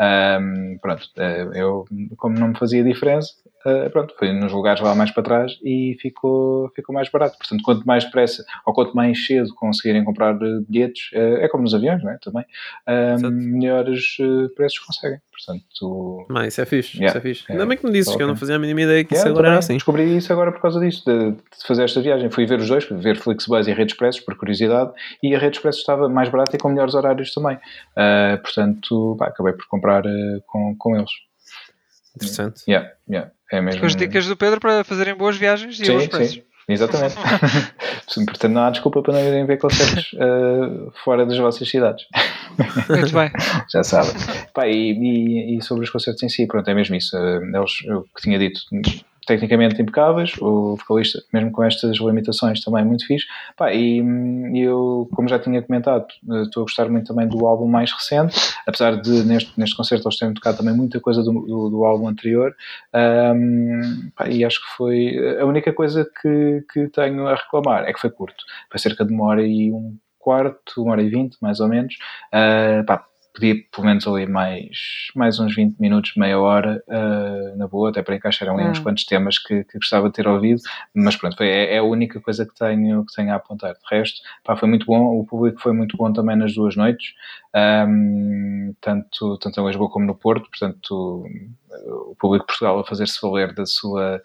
[0.00, 1.84] Um, pronto, eh, eu,
[2.16, 3.32] como não me fazia diferença,
[3.66, 7.38] uh, pronto, fui nos lugares lá mais para trás e ficou, ficou mais barato.
[7.38, 10.38] Portanto, quanto mais depressa ou quanto mais cedo conseguirem comprar
[10.68, 12.18] bilhetes, uh, é como nos aviões, não é?
[12.18, 12.44] Também,
[12.88, 14.16] uh, melhores
[14.54, 15.18] preços conseguem.
[15.30, 17.44] Portanto, não, isso é fixe, yeah, isso é fixe.
[17.48, 19.28] É, Ainda bem que me dizes que eu não fazia a mínima ideia que yeah,
[19.28, 19.74] isso agora era assim.
[19.74, 22.30] Descobri isso agora por causa disso, de, de, fazer esta viagem.
[22.30, 24.92] Fui ver os dois, ver Flixbus e Rede Expressos, por curiosidade,
[25.22, 27.58] e a Rede Expresso estava mais barata e com melhores horários também.
[28.42, 30.02] portanto, pá, acabei por comprar
[30.46, 31.10] com, com eles.
[32.16, 32.62] Interessante.
[32.68, 33.30] Yeah, yeah.
[33.50, 33.84] É mesmo...
[33.84, 36.34] As dicas do Pedro para fazerem boas viagens e sim, bons preços.
[36.34, 36.42] Sim.
[36.68, 37.16] Exatamente.
[38.26, 42.06] Portanto, não há desculpa para não irem ver concertos uh, fora das vossas cidades.
[42.88, 43.30] Muito bem.
[43.72, 44.12] Já sabem.
[44.54, 47.16] Pá, e, e, e, sobre os concertos em si, pronto, é mesmo isso.
[47.16, 48.60] Uh, eles, eu que tinha dito,
[49.26, 53.26] tecnicamente impecáveis, o vocalista, mesmo com estas limitações, também muito fixe.
[53.56, 56.06] Pá, e, e eu, como já tinha comentado,
[56.42, 58.34] estou a gostar muito também do álbum mais recente,
[58.66, 62.08] apesar de neste, neste concerto eles terem tocado também muita coisa do, do, do álbum
[62.08, 62.54] anterior.
[62.94, 67.92] Um, pá, e acho que foi a única coisa que, que tenho a reclamar é
[67.92, 71.36] que foi curto, foi cerca de uma hora e um quarto, uma hora e vinte,
[71.40, 71.94] mais ou menos.
[72.32, 73.04] Uh, pá,
[73.34, 78.02] podia pelo menos ali mais, mais uns 20 minutos, meia hora, uh, na boa, até
[78.02, 78.82] para encaixar ali uns hum.
[78.82, 80.60] quantos temas que, que, gostava de ter ouvido,
[80.94, 83.74] mas pronto, foi, é, é, a única coisa que tenho, que tenho a apontar.
[83.74, 87.14] De resto, pá, foi muito bom, o público foi muito bom também nas duas noites,
[87.54, 91.24] um, tanto, tanto em Lisboa como no Porto, portanto
[91.86, 94.20] o público de Portugal a fazer-se valer da sua,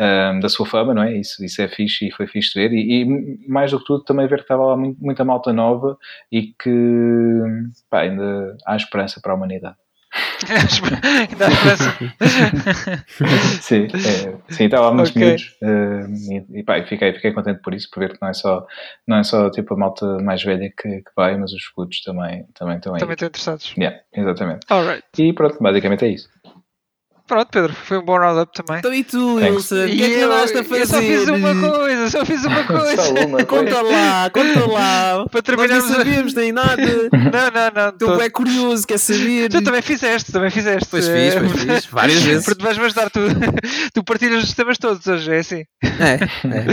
[0.00, 1.16] um, da sua fama, não é?
[1.16, 2.74] Isso, isso é fixe e foi fixe de ver.
[2.74, 5.96] E, e mais do que tudo, também ver que estava lá muito, muita malta nova
[6.30, 7.40] e que
[7.88, 9.76] pá, ainda há esperança para a humanidade.
[13.60, 15.22] sim, é, sim, estava há muitos okay.
[15.22, 18.32] minutos uh, e, e, pá, fiquei, fiquei contente por isso, por ver que não é
[18.32, 18.66] só,
[19.06, 22.44] não é só tipo a malta mais velha que, que vai, mas os putos também,
[22.54, 23.00] também estão aí.
[23.00, 23.72] Também estão interessados.
[23.78, 24.66] Yeah, exatamente.
[24.68, 25.04] Alright.
[25.16, 26.28] E pronto, basicamente é isso.
[27.30, 28.80] Pronto, Pedro, foi um bom roundup também.
[28.80, 29.84] Então e tu, Wilson?
[29.84, 30.80] O que é que andaste a fazer?
[30.80, 32.96] Eu só fiz uma coisa, só fiz uma coisa.
[32.96, 35.24] só uma conta lá, conta lá.
[35.30, 35.84] Para terminarmos...
[35.84, 36.76] Nós não sabíamos nem nada.
[36.82, 37.92] não, não, não.
[37.92, 38.20] Tu tô...
[38.20, 39.48] é curioso, quer saber.
[39.48, 40.88] Tu também fizeste, também fizeste.
[40.90, 42.44] Pois fiz, pois fiz, várias vezes.
[42.44, 43.20] Porque tu vais ajudar, tu,
[43.94, 45.64] tu partilhas os temas todos hoje, é assim.
[45.84, 46.14] É,
[46.48, 46.66] é.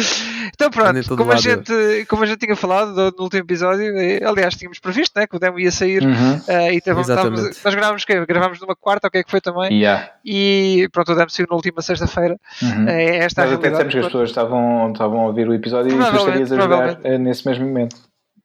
[0.55, 4.55] Então pronto, como a, gente, como a gente tinha falado no último episódio, eh, aliás,
[4.55, 6.37] tínhamos previsto né, que o demo ia sair uhum.
[6.37, 9.71] uh, e tava, nós gravámos que gravámos numa quarta, o que é que foi também.
[9.71, 10.09] Yeah.
[10.25, 10.46] E
[10.91, 12.37] pronto, o demo saiu na última sexta-feira.
[12.61, 12.87] Uhum.
[12.87, 15.97] É esta Nós até dissemos que as pessoas estavam, estavam a ouvir o episódio e
[15.97, 17.95] tu estarias a jogar eh, nesse mesmo momento.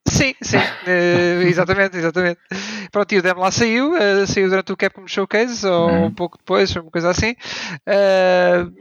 [0.06, 2.38] Sim, sim, uh, exatamente, exatamente.
[2.90, 6.04] Pronto, e o demo lá saiu, uh, saiu durante o Capcom Showcase, ou uhum.
[6.06, 7.36] um pouco depois, uma coisa assim.
[7.86, 8.72] Uh,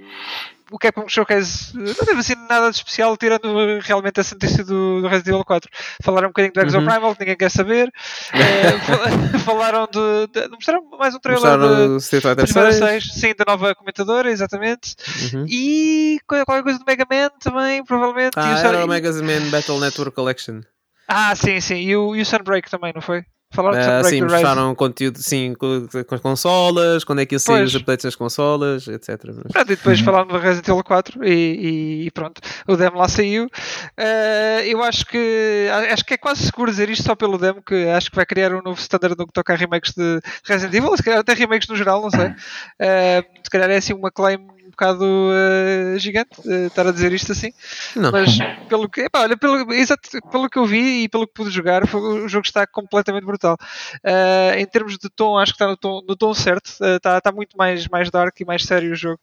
[0.72, 5.08] o Capcom Showcase não teve assim nada de especial, tirando realmente essa notícia do, do
[5.08, 5.70] Resident Evil 4.
[6.02, 7.14] Falaram um bocadinho do Exoprimal, uhum.
[7.14, 7.92] que ninguém quer saber.
[8.34, 13.14] é, falaram de, de, Mostraram mais um trailer mostraram de Street 6.
[13.14, 14.96] Sim, da nova comentadora, exatamente.
[15.34, 15.46] Uhum.
[15.48, 18.34] E qualquer coisa do Mega Man também, provavelmente.
[18.38, 20.62] Ah, era o Mega Man Battle Network Collection.
[21.08, 21.76] Ah, sim, sim.
[21.76, 23.26] E o, e o Sunbreak também, não foi?
[23.52, 27.64] Falaram uh, sim, mostraram conteúdo sim, com, com, as consolas, quando é que ia sair
[27.64, 29.20] os updates das consolas, etc.
[29.20, 30.06] Pronto, e depois uhum.
[30.06, 33.46] falaram do Resident Evil 4 e, e, pronto, o demo lá saiu.
[33.46, 37.90] Uh, eu acho que acho que é quase seguro dizer isto só pelo demo, que
[37.90, 40.96] acho que vai criar um novo standard no que toca a remakes de Resident Evil,
[40.96, 42.28] se calhar até remakes no geral, não sei.
[42.28, 44.40] Uh, se calhar é assim uma claim
[44.72, 47.54] bocado uh, gigante uh, estar a dizer isto assim.
[47.96, 48.12] Não.
[48.12, 51.52] Mas pelo que, epá, olha, pelo, exato, pelo que eu vi e pelo que pude
[51.52, 53.58] jogar, o jogo está completamente brutal.
[54.04, 57.32] Uh, em termos de tom, acho que está no tom, no tom certo, está, está
[57.32, 59.20] muito mais, mais dark e mais sério o jogo.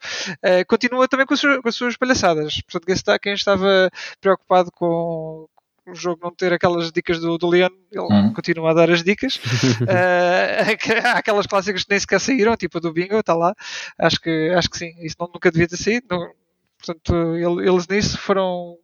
[0.68, 2.60] continua também com as, suas, com as suas palhaçadas.
[2.62, 3.90] Portanto, quem, está, quem estava
[4.20, 5.48] preocupado com,
[5.90, 8.32] o jogo não ter aquelas dicas do, do Leon, ele uhum.
[8.32, 9.36] continua a dar as dicas.
[9.82, 13.54] uh, há aquelas clássicas que nem sequer saíram, tipo a do Bingo, está lá.
[13.98, 16.06] Acho que, acho que sim, isso não, nunca devia ter saído.
[16.10, 16.30] Não,
[16.78, 17.14] portanto,
[17.60, 18.76] eles nisso foram.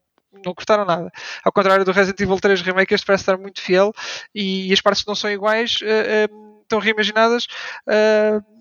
[0.45, 1.13] Não gostaram nada.
[1.45, 3.93] Ao contrário do Resident Evil 3 Remake, este parece estar muito fiel
[4.35, 7.47] e, e as partes não são iguais, uh, uh, estão reimaginadas.
[7.87, 8.54] Uh,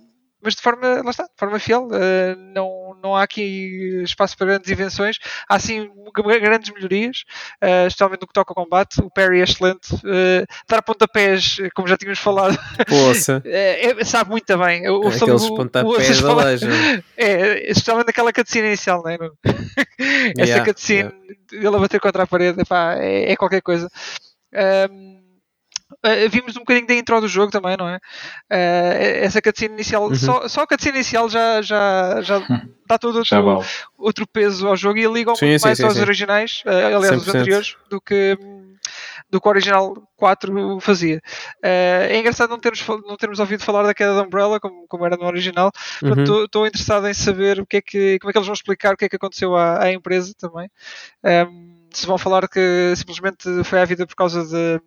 [0.44, 1.88] mas de forma, lá está, de forma fiel.
[1.88, 5.18] Uh, não, não há aqui espaço para grandes invenções.
[5.48, 7.24] Há sim grandes melhorias,
[7.64, 9.00] uh, especialmente no que toca ao combate.
[9.02, 9.94] O parry é excelente.
[9.96, 12.58] Uh, dar pontapés, como já tínhamos falado,
[13.46, 14.90] é, sabe muito bem.
[14.90, 16.44] O, é aqueles o, pontapés o, da
[17.18, 19.18] É, especialmente naquela cutscene inicial, não é?
[20.38, 21.14] Essa yeah, cutscene,
[21.52, 21.68] yeah.
[21.68, 23.90] ele a bater contra a parede, epá, é, é qualquer coisa.
[24.92, 25.23] Um,
[26.06, 27.96] Uh, vimos um bocadinho da intro do jogo também, não é?
[27.96, 30.16] Uh, essa cutscene inicial, uhum.
[30.16, 32.42] só, só a cutscene inicial já, já, já
[32.86, 33.64] dá todo outro,
[33.98, 37.22] outro peso ao jogo e liga um sim, sim, mais sim, aos originais, uh, aliás,
[37.22, 38.38] os anteriores, do que,
[39.30, 41.22] do que o original 4 fazia.
[41.62, 45.16] é engraçado não termos, não termos ouvido falar da queda da Umbrella, como, como era
[45.16, 45.72] no original.
[46.04, 46.68] Estou uhum.
[46.68, 49.06] interessado em saber o que é que, como é que eles vão explicar o que
[49.06, 50.70] é que aconteceu à, à empresa também.
[51.24, 54.82] Um, ehm, se vão falar que simplesmente foi à vida por causa de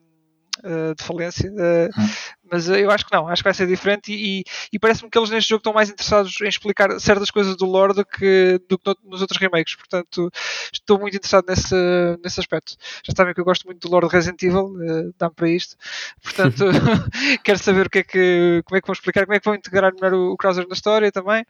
[0.97, 2.09] de falência, uh, hum.
[2.51, 5.31] mas eu acho que não, acho que vai ser diferente e, e parece-me que eles
[5.31, 8.95] neste jogo estão mais interessados em explicar certas coisas do lore do que, do que
[9.05, 10.31] nos outros remakes, portanto
[10.73, 11.75] estou muito interessado nesse,
[12.23, 12.77] nesse aspecto.
[13.05, 14.75] Já sabem que eu gosto muito do lore de Resident Evil,
[15.19, 15.77] dá-me para isto,
[16.23, 16.65] portanto
[17.45, 19.55] quero saber o que é que, como é que vão explicar, como é que vão
[19.55, 21.45] integrar melhor o, o Krauser na história também.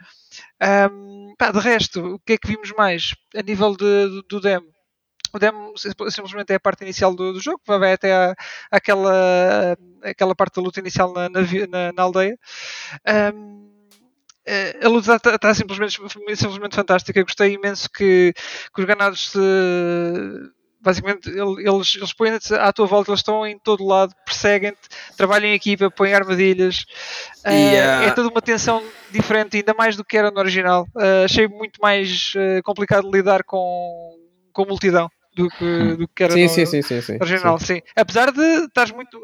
[0.63, 4.41] Um, pá, de resto, o que é que vimos mais a nível de, do, do
[4.41, 4.76] demo?
[5.37, 8.34] O demo simplesmente é a parte inicial do, do jogo, vai até a,
[8.70, 12.39] aquela, aquela parte da luta inicial na, na, na, aldeia.
[13.34, 13.66] Um,
[14.82, 15.95] a luta está, está simplesmente,
[16.37, 17.22] simplesmente fantástica.
[17.22, 18.32] Gostei imenso que,
[18.74, 19.39] que os ganados se
[20.87, 24.78] basicamente eles, eles põem-te à tua volta, eles estão em todo lado, perseguem-te,
[25.16, 26.87] trabalham em equipa, põem armadilhas.
[27.45, 28.80] Uh, é toda uma tensão
[29.11, 30.87] diferente, ainda mais do que era no original.
[30.95, 34.16] Uh, achei muito mais uh, complicado lidar com,
[34.53, 37.59] com multidão do que, do que era sim, no, sim, sim, sim, sim, original.
[37.59, 37.82] Sim.
[37.95, 39.20] Apesar de estás muito.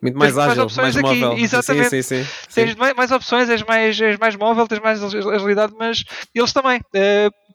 [0.00, 1.20] Muito mais ágil, mais, opções mais aqui.
[1.20, 1.44] móvel.
[1.44, 1.88] Exatamente.
[1.88, 5.74] Sim, sim, sim, Tens mais, mais, opções, és mais, és mais móvel, tens mais agilidade,
[5.76, 6.80] mas eles também.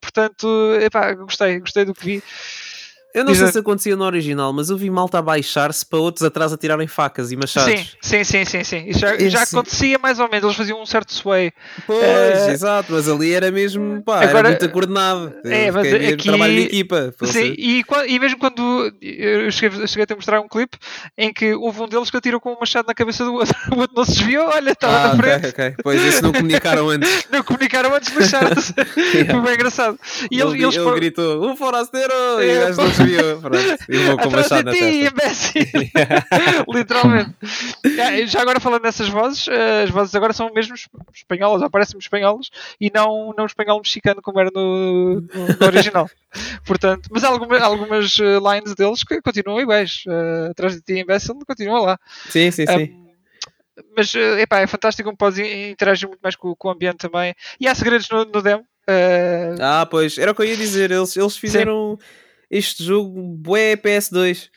[0.01, 0.47] portanto,
[0.81, 2.23] epá, gostei, gostei do que vi.
[3.16, 3.45] Eu não Exato.
[3.45, 6.57] sei se acontecia no original, mas eu vi malta a baixar-se para outros atrás a
[6.57, 7.95] tirarem facas e machados.
[8.01, 8.63] Sim, sim, sim, sim.
[8.66, 8.89] sim.
[8.89, 9.30] Isso já, Esse...
[9.30, 11.53] já acontecia mais ou menos, eles faziam um certo sway.
[11.88, 12.51] Pois, uh...
[12.51, 15.34] exato, mas ali era mesmo, pá, Agora, era muito coordenado.
[15.45, 16.05] É, mas aqui...
[16.07, 16.28] aqui...
[16.28, 17.13] trabalho de equipa.
[17.24, 20.78] Sim, e, e, mesmo quando eu cheguei, cheguei a te mostrar um clipe
[21.18, 23.80] em que houve um deles que atirou com um machado na cabeça do outro, o
[23.80, 25.47] outro não se desviou, olha, estava ah, na frente.
[25.47, 25.76] Okay, okay.
[25.82, 27.28] Pois isso não comunicaram antes.
[27.32, 28.61] não comunicaram antes machado.
[29.16, 29.32] yeah.
[29.32, 29.97] Foi bem engraçado.
[30.30, 32.13] E ele, eles, ele gritou, um forasteiro!
[32.41, 32.72] É,
[33.05, 33.41] e desviou.
[33.41, 33.84] Pronto.
[33.88, 35.62] Eu vou com Atrás de ti, imbécil!
[36.74, 37.36] Literalmente.
[38.28, 40.76] Já agora falando dessas vozes, eh, as vozes agora são mesmo
[41.14, 42.49] espanholas, aparecem-me espanholas
[42.80, 46.10] e não, não espanhol mexicano como era no, no original.
[46.66, 50.03] Portanto, mas há algumas, algumas eh, lines deles que continuam iguais.
[50.08, 51.99] Uh, atrás de ti, imbécil, continua lá.
[52.30, 52.84] Sim, sim, sim.
[52.84, 53.06] Um,
[53.95, 57.34] mas epá, é fantástico como podes interagir muito mais com, com o ambiente também.
[57.60, 58.64] E há segredos no, no demo.
[58.88, 59.62] Uh...
[59.62, 60.91] Ah, pois, era o que eu ia dizer.
[60.91, 61.97] Eles, eles fizeram.
[61.99, 62.24] Sim
[62.58, 64.49] este jogo bué PS2.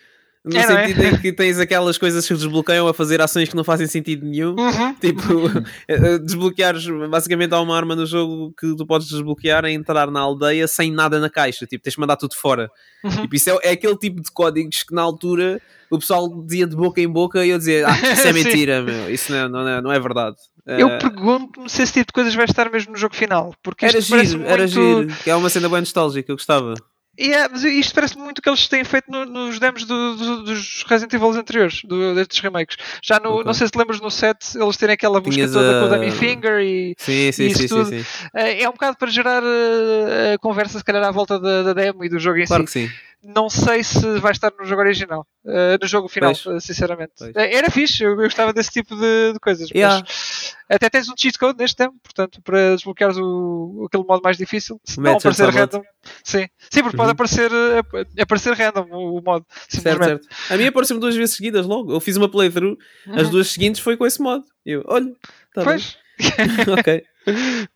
[0.44, 0.66] No é, é?
[0.66, 1.08] sentido é?
[1.08, 4.54] em que tens aquelas coisas que desbloqueiam a fazer ações que não fazem sentido nenhum.
[4.58, 4.94] Uhum.
[4.94, 5.48] Tipo,
[5.88, 10.10] eh, eh, desbloqueares basicamente há uma arma no jogo que tu podes desbloquear a entrar
[10.10, 11.66] na aldeia sem nada na caixa.
[11.66, 12.70] Tipo, tens de mandar tudo fora.
[13.04, 13.22] Uhum.
[13.22, 16.76] Tipo, isso é, é, aquele tipo de códigos que na altura o pessoal dizia de
[16.76, 19.10] boca em boca e eu dizia, ah, isso é mentira, meu.
[19.12, 20.36] isso não é, não é, não é verdade.
[20.66, 20.98] Eu uh...
[20.98, 23.54] pergunto-me se esse tipo de coisas vai estar mesmo no jogo final.
[23.62, 24.50] Porque era giro, muito...
[24.50, 26.74] era giro, que é uma cena bem nostálgica, eu gostava.
[27.18, 30.42] Yeah, mas isto parece muito o que eles têm feito no, nos demos do, do,
[30.44, 32.76] dos Resident Evil anteriores, do, destes remakes.
[33.02, 33.44] Já no, okay.
[33.44, 35.80] não sei se te lembras no set, eles terem aquela busca Tinhas toda a...
[35.80, 37.88] com o Dummy Finger e, sim, sim, e isso sim, tudo.
[37.88, 38.04] Sim,
[38.34, 41.72] é, é um bocado para gerar uh, a conversa, se calhar, à volta da, da
[41.72, 42.72] demo e do jogo em claro si.
[42.72, 42.94] Que sim.
[43.22, 46.64] Não sei se vai estar no jogo original, uh, no jogo final, pois.
[46.64, 47.12] sinceramente.
[47.18, 47.34] Pois.
[47.34, 49.68] Era fixe, eu gostava desse tipo de, de coisas.
[49.70, 50.04] Yeah.
[50.06, 54.36] Mas até tens um cheat code neste tempo, portanto, para desbloqueares o, aquele modo mais
[54.36, 54.80] difícil.
[54.84, 55.82] Se não aparecer random.
[56.22, 56.46] Sim.
[56.70, 57.02] Sim, porque uhum.
[57.02, 59.44] pode aparecer, eh, aparecer random o, o modo.
[59.68, 60.28] Certo, certo.
[60.50, 61.92] A mim apareceu-me duas vezes seguidas logo.
[61.92, 63.14] Eu fiz uma playthrough, uhum.
[63.14, 64.44] as duas seguintes foi com esse modo.
[64.64, 65.10] Eu, olha,
[65.54, 65.96] tá pois.
[66.78, 67.04] ok.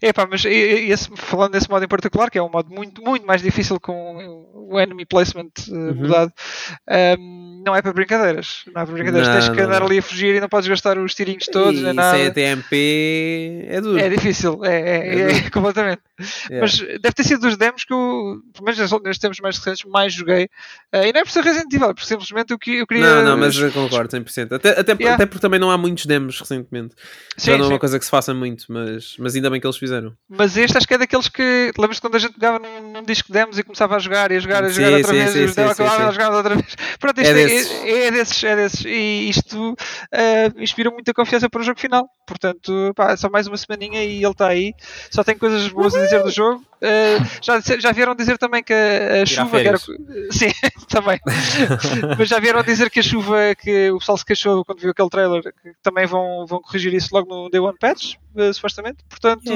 [0.00, 3.42] Epá, mas esse, falando desse modo em particular, que é um modo muito, muito mais
[3.42, 5.94] difícil com o enemy placement uh, uhum.
[5.94, 6.32] mudado,
[6.88, 8.62] um, ehm, não é para brincadeiras.
[8.66, 9.28] Não é para brincadeiras.
[9.28, 9.86] Não, Tens que andar não.
[9.86, 11.80] ali a fugir e não podes gastar os tirinhos todos.
[11.80, 12.16] E nada.
[12.16, 12.26] sem
[13.68, 13.98] é duro.
[13.98, 16.00] É difícil, é, é, é, é completamente.
[16.50, 16.60] Yeah.
[16.60, 20.12] Mas deve ter sido dos demos que eu, pelo menos nestes tempos mais recentes, mais
[20.12, 20.44] joguei.
[20.92, 23.04] Uh, e não é por ser Resident Evil, é porque simplesmente eu, eu queria.
[23.04, 24.52] Não, não, mas eu concordo 100%.
[24.52, 25.14] Até, até, yeah.
[25.14, 26.94] até porque também não há muitos demos recentemente.
[27.36, 29.66] Sim, Já não é uma coisa que se faça muito, mas, mas ainda bem que
[29.66, 30.12] eles fizeram.
[30.28, 31.72] Mas este acho que é daqueles que.
[31.78, 34.36] Lembras-te quando a gente pegava num, num disco de demos e começava a jogar e
[34.36, 36.54] a jogar, a jogar sim, outra sim, vez, sim, e sim, acabava a jogar outra
[36.54, 36.76] vez.
[36.98, 37.70] Pronto, isto é, é, desses.
[37.70, 38.84] É, é, desses, é desses.
[38.84, 42.08] E isto uh, inspira muita confiança para o jogo final.
[42.26, 44.74] Portanto, pá, é só mais uma semaninha e ele está aí.
[45.10, 46.62] Só tem coisas boas a dizer do jogo.
[46.78, 49.60] Uh, já, já vieram dizer também que a, a chuva.
[49.60, 49.78] Que era...
[49.78, 50.52] Sim,
[50.88, 51.18] também.
[52.18, 55.08] Mas já vieram dizer que a chuva que o pessoal se queixou quando viu aquele
[55.08, 58.14] trailer, que também vão, vão corrigir isso logo no Day One Patch,
[58.52, 58.98] supostamente.
[59.08, 59.52] Portanto,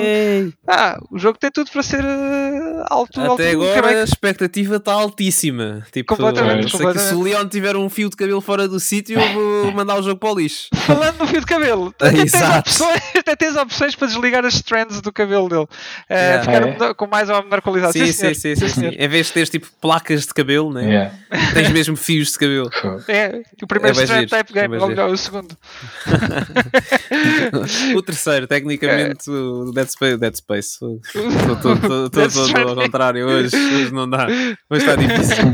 [0.66, 3.20] ah, o jogo tem tudo para ser uh, alto.
[3.20, 5.87] Até alto agora a expectativa está altíssima.
[5.93, 7.09] Tipo, completamente, completamente.
[7.09, 10.03] se o Leon tiver um fio de cabelo fora do sítio, eu vou mandar o
[10.03, 10.68] jogo para o lixo.
[10.74, 15.01] Falando no fio de cabelo, até, tens opções, até tens opções para desligar as strands
[15.01, 15.62] do cabelo dele.
[15.64, 16.95] Uh, Ficar é.
[16.95, 17.93] com mais ou menor qualidade.
[17.93, 20.83] Sim, sim, sim, sim, sim, Em vez de teres tipo placas de cabelo, né?
[20.85, 21.14] Yeah.
[21.55, 22.70] tens mesmo fios de cabelo.
[23.09, 25.57] É, o primeiro é strand type game, logo o segundo.
[27.97, 28.47] o terceiro,
[28.79, 29.33] tecnicamente, é.
[29.33, 30.16] o Dead Space.
[30.16, 30.79] Dead Space.
[30.83, 34.27] Estou todo ao contrário, hoje, hoje não dá.
[34.27, 35.45] Hoje está difícil.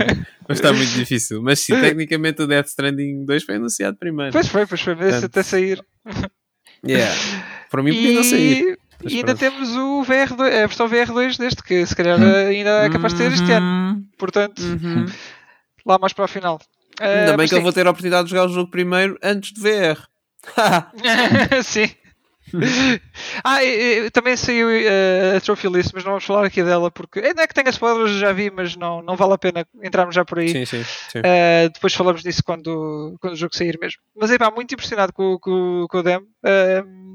[0.48, 1.42] Hoje está muito difícil.
[1.42, 4.32] Mas sim, tecnicamente o Death Stranding 2 foi anunciado primeiro.
[4.32, 5.84] Pois foi, pois foi, mas até sair.
[6.86, 7.14] Yeah.
[7.70, 8.78] Para mim podia não sair.
[9.02, 9.38] Mas e ainda pronto.
[9.38, 12.34] temos o VR2, a versão VR2 deste, que se calhar hum.
[12.34, 13.66] ainda é capaz de ter este ano.
[13.66, 14.04] Uhum.
[14.18, 15.06] Portanto, uhum.
[15.86, 16.58] lá mais para o final.
[17.00, 17.56] Ainda uh, bem que sim.
[17.56, 20.08] eu vou ter a oportunidade de jogar o jogo primeiro antes de VR.
[21.62, 21.90] sim.
[23.44, 26.90] Ah, e, e, também saiu uh, a Trophy List, mas não vamos falar aqui dela
[26.90, 29.66] porque ainda é que tenho as spoilers, já vi, mas não, não vale a pena
[29.82, 30.48] entrarmos já por aí.
[30.48, 31.18] Sim, sim, sim.
[31.18, 34.00] Uh, depois falamos disso quando, quando o jogo sair mesmo.
[34.16, 36.26] Mas é pá, muito impressionado com, com, com o demo.
[36.44, 37.08] Uh,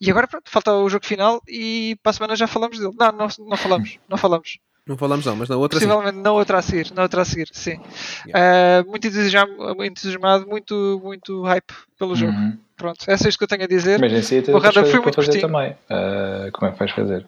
[0.00, 2.94] E agora pronto, falta o jogo final e para a semana já falamos dele.
[2.98, 4.58] Não, não, não falamos, não falamos.
[4.88, 6.22] Não falamos não, mas na outra Possivelmente sim.
[6.22, 7.78] na outra a seguir, na outra a seguir, sim.
[8.26, 8.82] Yeah.
[8.82, 12.32] Uh, muito entusiasmado, muito, muito hype pelo jogo.
[12.32, 12.56] Uhum.
[12.74, 14.00] Pronto, é só isto que eu tenho a dizer.
[14.00, 15.72] Mas em si tens outras coisas para fazer também.
[15.72, 17.26] Uh, como é que vais fazer?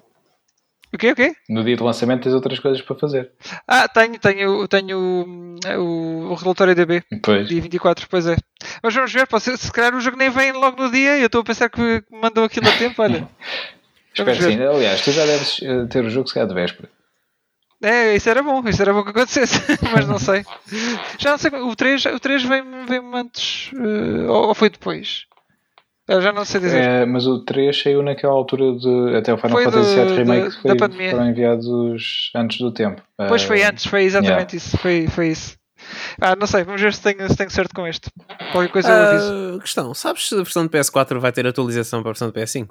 [0.92, 1.34] O quê, o quê?
[1.48, 3.30] No dia de lançamento tens outras coisas para fazer.
[3.68, 4.98] Ah, tenho, tenho, tenho
[5.78, 7.02] o, o relatório DB.
[7.22, 7.46] Pois.
[7.46, 8.36] Dia 24, pois é.
[8.82, 11.20] Mas vamos ver, pode ser, se calhar o jogo nem vem logo no dia e
[11.20, 13.28] eu estou a pensar que me mandou aquilo a tempo, olha.
[14.12, 14.60] Espero que sim.
[14.60, 16.88] Aliás, tu já deves ter o jogo se calhar de véspera.
[17.82, 19.60] É, isso era bom, isso era bom que acontecesse,
[19.92, 20.44] mas não sei.
[21.18, 25.24] Já não sei, o 3, o 3 vem, vem antes, uh, ou foi depois?
[26.06, 26.82] Eu já não sei dizer.
[26.82, 29.16] É, mas o 3 saiu naquela altura de.
[29.16, 31.10] Até o Final foi Fantasy VII Remake de, foi, da pandemia.
[31.12, 33.00] foram enviados antes do tempo.
[33.28, 34.56] Pois uh, foi antes, foi exatamente yeah.
[34.56, 34.76] isso.
[34.78, 35.56] Foi, foi isso.
[36.20, 38.10] Ah, não sei, vamos ver se tenho, se tenho certo com este.
[38.52, 39.56] Qualquer coisa eu aviso.
[39.56, 42.38] Uh, questão: sabes se a versão de PS4 vai ter atualização para a versão de
[42.38, 42.68] PS5?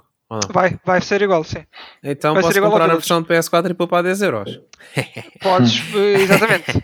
[0.51, 1.65] Vai, vai ser igual, sim.
[2.03, 4.59] Então vai posso comprar a versão de PS4 e poupar 10 euros.
[5.41, 6.69] Podes, exatamente.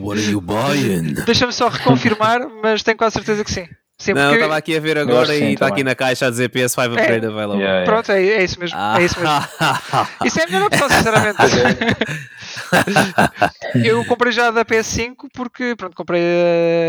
[0.00, 1.12] What are you buying?
[1.26, 3.68] Deixa-me só reconfirmar, mas tenho quase certeza que sim.
[3.98, 6.86] sim não, estava aqui a ver agora e está aqui na caixa a dizer PS5
[6.86, 7.62] Upgrade é, Available.
[7.62, 7.84] Yeah, yeah.
[7.84, 8.78] Pronto, é, é, isso mesmo.
[8.78, 9.36] É isso mesmo.
[10.24, 11.36] isso é a melhor opção, sinceramente.
[13.84, 16.22] eu comprei já da PS5 porque, pronto, comprei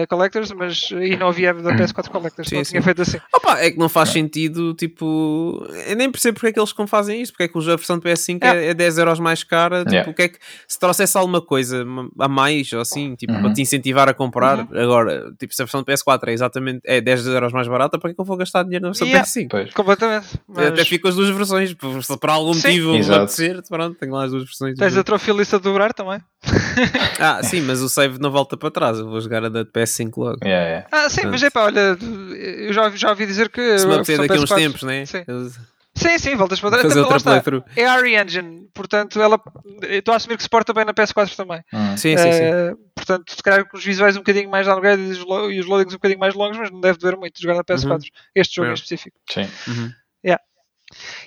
[0.03, 2.71] a Collectors, mas e não havia da PS4 Collectors, sim, não sim.
[2.71, 3.17] tinha feito assim.
[3.33, 7.21] Opa, é que não faz sentido, tipo, eu nem percebo porque é que eles fazem
[7.21, 9.91] isto, porque é que a versão de PS5 é, é 10 euros mais cara, tipo,
[9.91, 10.13] yeah.
[10.13, 11.85] que é que se trouxesse alguma coisa
[12.19, 13.41] a mais, ou assim, tipo, uhum.
[13.41, 14.67] para te incentivar a comprar, uhum.
[14.73, 18.09] agora, tipo, se a versão de PS4 é exatamente é 10 euros mais barata, para
[18.09, 19.25] que é que eu vou gastar dinheiro na versão yeah.
[19.25, 19.47] PS5?
[19.49, 19.73] Pois.
[19.73, 20.27] Completamente.
[20.47, 20.67] Mas...
[20.67, 22.79] Até fico as duas versões, por, por algum sim.
[22.79, 24.77] motivo apetecer, pronto, tenho lá as duas versões.
[24.77, 26.21] Tens a trofilista de dobrar também.
[27.19, 28.99] ah, sim, mas o save não volta para trás.
[28.99, 30.39] Eu vou jogar a da PS5 logo.
[30.43, 30.87] Yeah, yeah.
[30.91, 33.79] Ah, sim, Portanto, mas é pá, olha, eu já, já ouvi dizer que.
[33.79, 35.05] Se me apetecer daqui a uns tempos, né?
[35.05, 35.23] Sim.
[35.27, 35.49] Eu...
[35.93, 36.87] Sim, sim, voltas para trás.
[36.87, 37.63] Fazer outra playthrough.
[37.75, 39.39] É a Re-Engine, portanto, ela.
[39.81, 41.61] Estou a assumir que suporta bem na PS4 também.
[41.73, 41.97] Uhum.
[41.97, 42.49] Sim, sim, sim.
[42.49, 45.97] Uh, portanto, se calhar com os visuais um bocadinho mais downgrade e os loadings um
[45.97, 47.91] bocadinho mais longos, mas não deve doer muito jogar na PS4.
[47.91, 47.99] Uhum.
[48.33, 48.71] Este jogo yeah.
[48.71, 49.17] em específico.
[49.29, 49.47] Sim.
[49.67, 49.91] Uhum.
[50.25, 50.41] Yeah.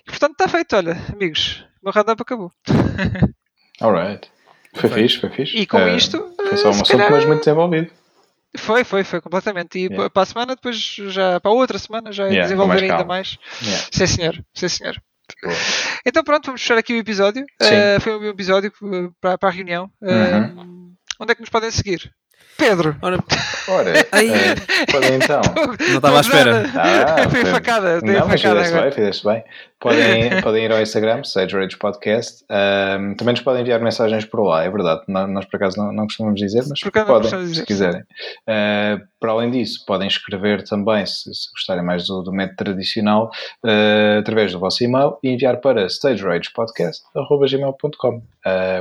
[0.07, 1.65] E portanto está feito, olha, amigos.
[1.83, 2.53] O meu roundup acabou.
[3.81, 4.31] Alright.
[4.75, 5.57] Foi, foi fixe, foi fixe.
[5.57, 6.35] E com uh, isto.
[6.37, 7.11] Foi só um assunto calhar...
[7.11, 7.91] mas muito desenvolvido.
[8.57, 9.79] Foi, foi, foi completamente.
[9.79, 10.11] E yeah.
[10.11, 13.39] para a semana, depois já para a outra semana já yeah, desenvolver mais ainda mais.
[13.63, 13.87] Yeah.
[13.91, 15.03] Sim, senhor, sim, senhor.
[16.07, 17.45] Então pronto, vamos fechar aqui o episódio.
[17.63, 18.73] Uh, foi um episódio
[19.21, 19.91] para, para a reunião.
[20.03, 22.13] Uh, Onde é que nos podem seguir?
[22.57, 22.97] Pedro.
[23.03, 23.19] Ora,
[23.69, 24.31] Ora aí.
[24.31, 24.55] É,
[24.91, 25.41] podem então.
[25.89, 26.63] Não estava à espera.
[26.75, 28.01] Ah, foi facada.
[28.01, 29.43] Não, mas fizeste bem, fizeste bem.
[29.81, 32.45] Podem, podem ir ao Instagram, Sage Rage Podcast.
[32.45, 35.03] Um, também nos podem enviar mensagens por lá, é verdade.
[35.09, 37.55] Nós, por acaso, não, não costumamos dizer, mas podem, dizer.
[37.55, 38.01] se quiserem.
[38.01, 43.31] Uh, para além disso, podem escrever também, se, se gostarem mais do, do método tradicional,
[43.65, 48.17] uh, através do vosso e-mail e enviar para stageragepodcast.gmail.com.
[48.17, 48.23] Uh,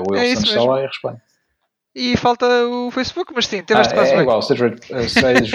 [0.07, 1.17] o Wilson é está lá e responde
[1.95, 4.63] e falta o Facebook, mas sim, tiveste ah, quase é, é igual, Sage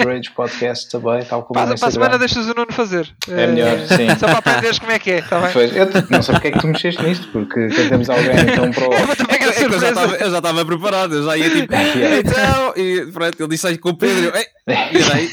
[0.03, 3.13] Rage, Podcast também, tal como Para, para a semana deixas o Nuno fazer.
[3.27, 4.07] É melhor, uh, sim.
[4.17, 5.51] Só para aprenderes como é que é, está bem?
[5.51, 8.87] Pois, eu não sei porque é que tu mexeste nisto, porque temos alguém então para
[8.87, 8.93] o...
[9.39, 12.17] É, é, eu, já estava, eu já estava preparado, eu já ia tipo, yeah.
[12.17, 14.33] então, e pronto, ele disse aí com o Pedro, eu,
[14.67, 15.29] e daí?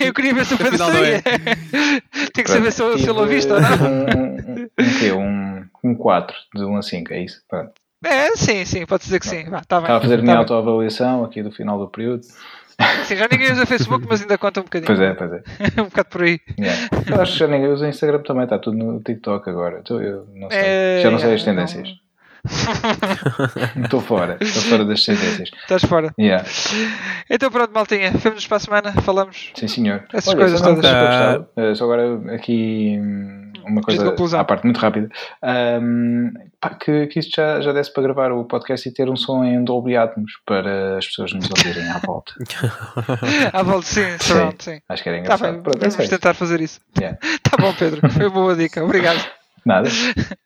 [0.00, 1.22] eu queria ver se o Pedro sabia.
[2.32, 3.70] Tem que saber se, ele ouviste ou não.
[3.70, 5.12] Um, um, quê?
[5.12, 7.42] Um, um 4, de 1 a 5, é isso?
[7.48, 7.81] Pronto.
[8.02, 9.44] É, sim, sim, pode dizer que sim.
[9.44, 12.24] Vá, tá bem, Estava a fazer a minha tá autoavaliação aqui do final do período.
[13.04, 14.86] Sim, já ninguém usa Facebook, mas ainda conta um bocadinho.
[14.86, 15.42] Pois é, pois é.
[15.80, 16.40] um bocado por aí.
[16.58, 16.88] Yeah.
[17.06, 19.78] Eu acho que já ninguém usa Instagram também, está tudo no TikTok agora.
[19.80, 20.60] Então, eu não sei.
[20.60, 21.88] É, já não sei as tendências.
[23.84, 25.50] Estou fora, estou fora das tendências.
[25.62, 26.12] Estás fora.
[26.18, 26.44] Yeah.
[27.30, 29.52] Então pronto, maltinha, vemos para a semana, falamos.
[29.54, 30.04] Sim, senhor.
[30.12, 30.84] Essas Olha, coisas todas.
[30.84, 32.98] Uh, só agora aqui
[33.64, 35.08] uma coisa à parte muito rápida.
[35.42, 36.32] Um,
[36.80, 39.62] que, que isto já, já desse para gravar o podcast e ter um som em
[39.62, 42.32] Dolby Atmos para as pessoas nos ouvirem à volta.
[43.52, 44.34] à volta, sim, sim.
[44.58, 44.80] sim.
[44.88, 45.46] Acho que era engraçado.
[45.46, 46.80] Tá bem, Pronto, é vamos tentar fazer isso.
[46.98, 47.18] Yeah.
[47.42, 48.08] tá bom, Pedro.
[48.10, 48.82] Foi boa dica.
[48.84, 49.41] Obrigado.
[49.64, 49.88] Nada.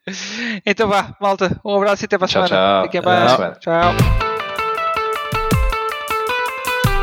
[0.64, 1.58] então vá, malta.
[1.64, 2.48] Um abraço e até para a semana.
[2.48, 2.88] Tchau.
[3.58, 3.94] Tchau.
[3.94, 4.45] tchau.